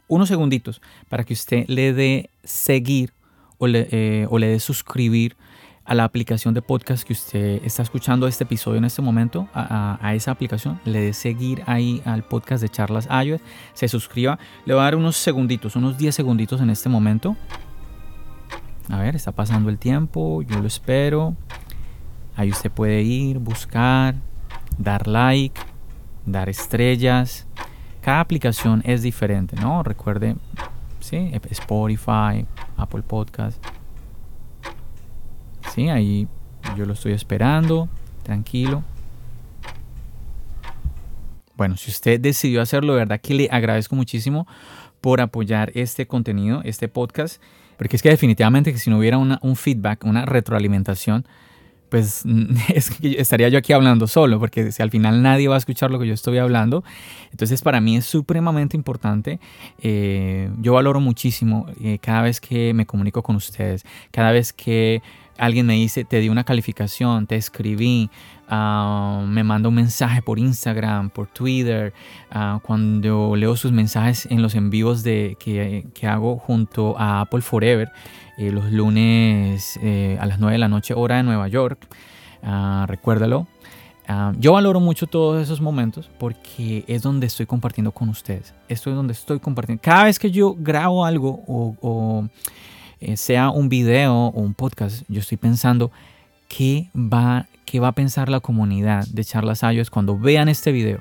unos 0.08 0.28
segunditos 0.28 0.82
para 1.08 1.24
que 1.24 1.32
usted 1.32 1.64
le 1.68 1.92
dé 1.92 2.30
seguir 2.44 3.12
o 3.58 3.66
le, 3.66 3.88
eh, 3.90 4.26
o 4.28 4.38
le 4.38 4.48
dé 4.48 4.60
suscribir 4.60 5.36
a 5.84 5.94
la 5.94 6.04
aplicación 6.04 6.54
de 6.54 6.62
podcast 6.62 7.04
que 7.04 7.12
usted 7.12 7.64
está 7.64 7.82
escuchando 7.82 8.26
este 8.26 8.44
episodio 8.44 8.78
en 8.78 8.84
este 8.84 9.02
momento, 9.02 9.48
a, 9.52 10.14
esa 10.14 10.30
aplicación, 10.30 10.80
le 10.84 11.00
dé 11.00 11.12
seguir 11.12 11.62
ahí 11.66 12.02
al 12.04 12.22
podcast 12.22 12.62
de 12.62 12.68
Charlas 12.68 13.08
iOS, 13.24 13.40
se 13.74 13.88
suscriba, 13.88 14.38
le 14.64 14.74
va 14.74 14.82
a 14.82 14.84
dar 14.84 14.96
unos 14.96 15.16
segunditos, 15.16 15.74
unos 15.76 15.98
10 15.98 16.14
segunditos 16.14 16.60
en 16.60 16.70
este 16.70 16.88
momento. 16.88 17.36
A 18.88 18.98
ver, 18.98 19.16
está 19.16 19.32
pasando 19.32 19.70
el 19.70 19.78
tiempo, 19.78 20.42
yo 20.42 20.60
lo 20.60 20.66
espero. 20.66 21.36
Ahí 22.36 22.50
usted 22.50 22.70
puede 22.70 23.02
ir, 23.02 23.38
buscar, 23.38 24.14
dar 24.78 25.08
like, 25.08 25.60
dar 26.26 26.48
estrellas. 26.48 27.46
Cada 28.00 28.20
aplicación 28.20 28.82
es 28.84 29.02
diferente, 29.02 29.56
¿no? 29.56 29.82
Recuerde, 29.82 30.36
sí, 31.00 31.30
Spotify, 31.50 32.46
Apple 32.76 33.02
Podcast 33.02 33.64
Sí, 35.74 35.88
ahí 35.88 36.28
yo 36.76 36.84
lo 36.84 36.92
estoy 36.92 37.12
esperando, 37.12 37.88
tranquilo. 38.24 38.84
Bueno, 41.56 41.76
si 41.78 41.90
usted 41.90 42.20
decidió 42.20 42.60
hacerlo, 42.60 42.92
de 42.92 43.00
verdad 43.00 43.20
que 43.20 43.34
le 43.34 43.48
agradezco 43.50 43.96
muchísimo 43.96 44.46
por 45.00 45.20
apoyar 45.20 45.72
este 45.74 46.06
contenido, 46.06 46.60
este 46.64 46.88
podcast, 46.88 47.40
porque 47.78 47.96
es 47.96 48.02
que 48.02 48.10
definitivamente 48.10 48.72
que 48.72 48.78
si 48.78 48.90
no 48.90 48.98
hubiera 48.98 49.16
un 49.16 49.56
feedback, 49.56 50.04
una 50.04 50.26
retroalimentación, 50.26 51.26
pues 51.92 52.24
estaría 53.02 53.50
yo 53.50 53.58
aquí 53.58 53.74
hablando 53.74 54.06
solo, 54.06 54.40
porque 54.40 54.72
si 54.72 54.82
al 54.82 54.90
final 54.90 55.22
nadie 55.22 55.48
va 55.48 55.56
a 55.56 55.58
escuchar 55.58 55.90
lo 55.90 55.98
que 55.98 56.06
yo 56.06 56.14
estoy 56.14 56.38
hablando, 56.38 56.84
entonces 57.30 57.60
para 57.60 57.82
mí 57.82 57.98
es 57.98 58.06
supremamente 58.06 58.78
importante. 58.78 59.40
Eh, 59.78 60.50
yo 60.60 60.72
valoro 60.72 61.00
muchísimo 61.00 61.66
eh, 61.82 61.98
cada 62.00 62.22
vez 62.22 62.40
que 62.40 62.72
me 62.72 62.86
comunico 62.86 63.22
con 63.22 63.36
ustedes, 63.36 63.84
cada 64.10 64.32
vez 64.32 64.54
que 64.54 65.02
alguien 65.38 65.66
me 65.66 65.74
dice, 65.74 66.04
te 66.04 66.20
di 66.20 66.28
una 66.28 66.44
calificación, 66.44 67.26
te 67.26 67.36
escribí, 67.36 68.10
ah, 68.48 69.24
me 69.26 69.44
manda 69.44 69.68
un 69.68 69.74
mensaje 69.74 70.22
por 70.22 70.38
Instagram, 70.38 71.10
por 71.10 71.28
Twitter, 71.28 71.92
ah, 72.30 72.60
cuando 72.62 73.34
leo 73.36 73.56
sus 73.56 73.72
mensajes 73.72 74.26
en 74.30 74.42
los 74.42 74.54
envíos 74.54 75.02
de, 75.02 75.36
que, 75.38 76.06
hago 76.06 76.38
junto 76.38 76.98
a 76.98 77.22
Apple 77.22 77.42
Forever, 77.42 77.90
eh, 78.38 78.50
los 78.50 78.70
lunes 78.72 79.78
eh, 79.82 80.18
a 80.20 80.26
las 80.26 80.38
9 80.38 80.52
de 80.52 80.58
la 80.58 80.68
noche, 80.68 80.94
hora 80.94 81.16
de 81.16 81.22
Nueva 81.22 81.48
York, 81.48 81.86
ah, 82.42 82.86
recuérdalo. 82.88 83.46
yo 84.38 84.52
valoro 84.52 84.78
mucho 84.80 85.06
todos 85.06 85.42
esos 85.42 85.62
momentos 85.62 86.10
porque 86.18 86.84
es 86.86 87.00
donde 87.00 87.26
estoy 87.26 87.46
compartiendo 87.46 87.92
con 87.92 88.10
ustedes. 88.10 88.52
Esto 88.68 88.90
es 88.90 88.96
donde 88.96 89.14
estoy 89.14 89.38
compartiendo. 89.40 89.80
Cada 89.82 90.04
vez 90.04 90.18
que 90.18 90.30
yo 90.30 90.54
grabo 90.58 91.06
algo 91.06 91.42
o 91.46 92.28
eh, 93.02 93.16
sea 93.16 93.50
un 93.50 93.68
video 93.68 94.14
o 94.14 94.40
un 94.40 94.54
podcast, 94.54 95.04
yo 95.08 95.20
estoy 95.20 95.36
pensando 95.36 95.90
qué 96.48 96.88
va, 96.94 97.46
qué 97.64 97.80
va 97.80 97.88
a 97.88 97.92
pensar 97.92 98.28
la 98.28 98.40
comunidad 98.40 99.06
de 99.08 99.24
Charlas 99.24 99.64
Ayos 99.64 99.90
cuando 99.90 100.18
vean 100.18 100.48
este 100.48 100.70
video, 100.70 101.00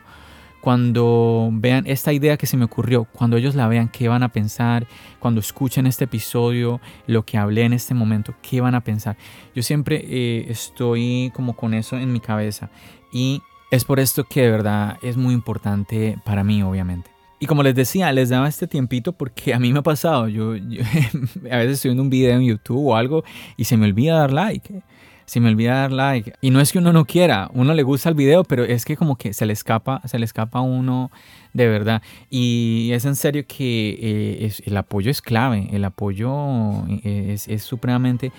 cuando 0.62 1.50
vean 1.52 1.84
esta 1.88 2.14
idea 2.14 2.38
que 2.38 2.48
se 2.48 2.58
me 2.58 2.66
ocurrió, 2.66 3.06
cuando 3.06 3.38
ellos 3.38 3.54
la 3.54 3.68
vean, 3.68 3.90
qué 3.90 4.08
van 4.08 4.24
a 4.24 4.30
pensar, 4.30 4.88
cuando 5.20 5.42
escuchen 5.42 5.86
este 5.86 6.06
episodio, 6.06 6.82
lo 7.06 7.24
que 7.26 7.38
hablé 7.38 7.64
en 7.64 7.74
este 7.74 7.94
momento, 7.94 8.34
qué 8.42 8.62
van 8.62 8.76
a 8.76 8.82
pensar. 8.82 9.18
Yo 9.54 9.62
siempre 9.62 10.04
eh, 10.08 10.46
estoy 10.50 11.32
como 11.36 11.56
con 11.56 11.74
eso 11.74 11.98
en 11.98 12.12
mi 12.12 12.20
cabeza 12.20 12.70
y 13.12 13.42
es 13.72 13.86
por 13.86 14.00
esto 14.00 14.24
que 14.24 14.42
de 14.42 14.52
verdad 14.52 14.98
es 15.02 15.18
muy 15.18 15.34
importante 15.34 16.18
para 16.26 16.44
mí, 16.44 16.64
obviamente. 16.64 17.11
Y 17.42 17.48
como 17.48 17.64
les 17.64 17.74
decía, 17.74 18.12
les 18.12 18.30
daba 18.30 18.48
este 18.48 18.68
tiempito 18.68 19.14
porque 19.14 19.56
a 19.56 19.60
mí 19.60 19.74
me 19.74 19.80
ha 19.80 19.82
pasado. 19.82 20.28
Yo, 20.28 20.52
a 21.52 21.58
veces 21.58 21.72
estoy 21.72 21.90
viendo 21.90 22.04
un 22.04 22.12
video 22.12 22.36
en 22.36 22.44
YouTube 22.44 22.86
o 22.86 22.96
algo 22.96 23.24
y 23.58 23.64
se 23.64 23.78
me 23.78 23.88
olvida 23.88 24.20
dar 24.20 24.32
like. 24.32 24.84
Se 25.26 25.40
me 25.40 25.50
olvida 25.50 25.74
dar 25.74 25.92
like. 25.92 26.34
Y 26.40 26.52
no 26.52 26.62
es 26.62 26.72
que 26.72 26.78
uno 26.78 26.94
no 26.94 27.06
quiera, 27.06 27.50
uno 27.56 27.74
le 27.74 27.82
gusta 27.82 28.10
el 28.10 28.16
video, 28.16 28.44
pero 28.44 28.64
es 28.64 28.86
que 28.86 28.96
como 28.96 29.16
que 29.16 29.34
se 29.34 29.48
le 29.48 29.54
escapa, 29.54 30.04
se 30.06 30.20
le 30.20 30.26
escapa 30.26 30.60
a 30.60 30.62
uno 30.62 31.10
de 31.54 31.68
verdad. 31.68 32.04
Y 32.30 32.92
es 32.94 33.06
en 33.06 33.16
serio 33.16 33.44
que 33.48 33.98
eh, 34.00 34.54
el 34.64 34.78
apoyo 34.78 35.10
es 35.10 35.20
clave. 35.20 35.68
El 35.72 35.84
apoyo 35.84 36.86
eh, 36.90 37.32
es, 37.34 37.48
es 37.48 37.64
supremamente 37.64 38.32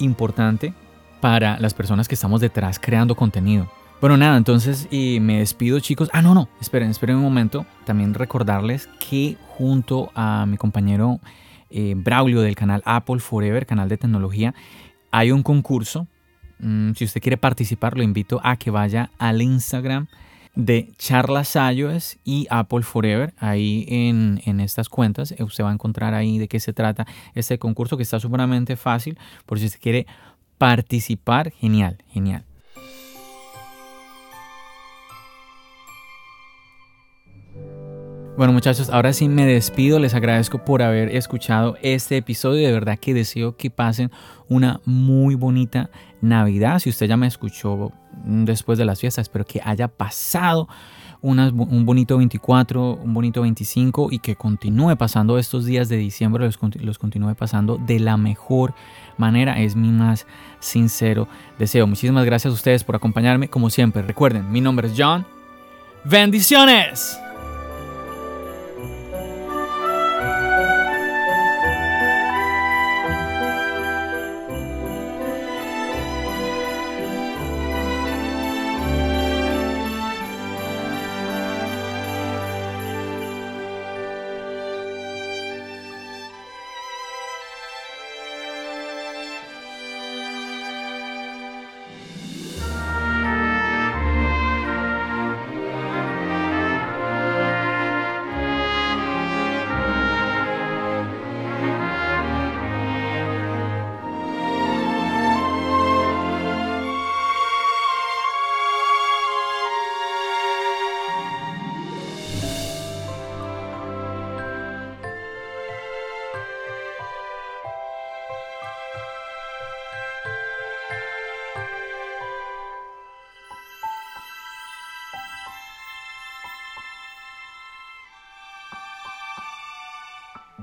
importante 0.00 0.74
para 1.20 1.56
las 1.60 1.72
personas 1.72 2.08
que 2.08 2.16
estamos 2.16 2.40
detrás 2.40 2.80
creando 2.80 3.14
contenido. 3.14 3.70
Bueno, 4.00 4.16
nada, 4.16 4.38
entonces 4.38 4.88
me 4.90 5.40
despido 5.40 5.78
chicos. 5.78 6.08
Ah, 6.14 6.22
no, 6.22 6.32
no, 6.32 6.48
esperen, 6.58 6.90
esperen 6.90 7.16
un 7.16 7.22
momento. 7.22 7.66
También 7.84 8.14
recordarles 8.14 8.88
que 8.98 9.36
junto 9.46 10.10
a 10.14 10.46
mi 10.46 10.56
compañero 10.56 11.20
eh, 11.68 11.92
Braulio 11.98 12.40
del 12.40 12.56
canal 12.56 12.82
Apple 12.86 13.20
Forever, 13.20 13.66
canal 13.66 13.90
de 13.90 13.98
tecnología, 13.98 14.54
hay 15.10 15.32
un 15.32 15.42
concurso. 15.42 16.06
Mm, 16.60 16.92
si 16.94 17.04
usted 17.04 17.20
quiere 17.20 17.36
participar, 17.36 17.94
lo 17.94 18.02
invito 18.02 18.40
a 18.42 18.56
que 18.56 18.70
vaya 18.70 19.10
al 19.18 19.42
Instagram 19.42 20.06
de 20.54 20.92
Charlas 20.96 21.54
iOS 21.54 22.16
y 22.24 22.46
Apple 22.48 22.82
Forever. 22.82 23.34
Ahí 23.36 23.84
en, 23.86 24.40
en, 24.46 24.60
estas 24.60 24.88
cuentas 24.88 25.32
eh, 25.32 25.42
usted 25.42 25.62
va 25.62 25.68
a 25.68 25.74
encontrar 25.74 26.14
ahí 26.14 26.38
de 26.38 26.48
qué 26.48 26.58
se 26.58 26.72
trata 26.72 27.06
este 27.34 27.58
concurso 27.58 27.98
que 27.98 28.02
está 28.02 28.18
sumamente 28.18 28.76
fácil. 28.76 29.18
Por 29.44 29.58
si 29.58 29.66
usted 29.66 29.78
quiere 29.78 30.06
participar, 30.56 31.52
genial, 31.52 31.98
genial. 32.08 32.44
Bueno 38.36 38.52
muchachos, 38.52 38.88
ahora 38.90 39.12
sí 39.12 39.28
me 39.28 39.44
despido, 39.44 39.98
les 39.98 40.14
agradezco 40.14 40.64
por 40.64 40.82
haber 40.82 41.14
escuchado 41.14 41.76
este 41.82 42.16
episodio, 42.16 42.66
de 42.66 42.72
verdad 42.72 42.98
que 42.98 43.12
deseo 43.12 43.56
que 43.56 43.70
pasen 43.70 44.10
una 44.48 44.80
muy 44.86 45.34
bonita 45.34 45.90
Navidad, 46.22 46.78
si 46.78 46.90
usted 46.90 47.06
ya 47.06 47.16
me 47.16 47.26
escuchó 47.26 47.92
después 48.24 48.78
de 48.78 48.84
las 48.84 49.00
fiestas, 49.00 49.24
espero 49.24 49.44
que 49.44 49.60
haya 49.62 49.88
pasado 49.88 50.68
un 51.22 51.84
bonito 51.84 52.16
24, 52.16 53.00
un 53.02 53.12
bonito 53.12 53.42
25 53.42 54.08
y 54.10 54.20
que 54.20 54.36
continúe 54.36 54.96
pasando 54.96 55.36
estos 55.36 55.66
días 55.66 55.88
de 55.88 55.96
diciembre, 55.96 56.44
los, 56.44 56.58
los 56.76 56.98
continúe 56.98 57.34
pasando 57.34 57.76
de 57.76 58.00
la 58.00 58.16
mejor 58.16 58.74
manera, 59.18 59.60
es 59.60 59.76
mi 59.76 59.90
más 59.90 60.26
sincero 60.60 61.28
deseo. 61.58 61.86
Muchísimas 61.86 62.24
gracias 62.24 62.52
a 62.52 62.54
ustedes 62.54 62.84
por 62.84 62.96
acompañarme, 62.96 63.48
como 63.48 63.68
siempre, 63.68 64.00
recuerden, 64.02 64.50
mi 64.50 64.62
nombre 64.62 64.88
es 64.88 64.94
John, 64.96 65.26
bendiciones. 66.04 67.18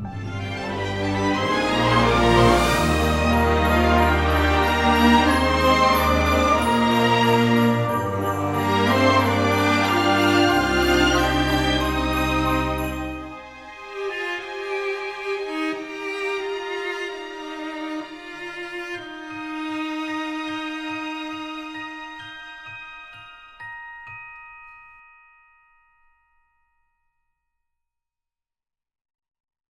Bye. 0.03 0.26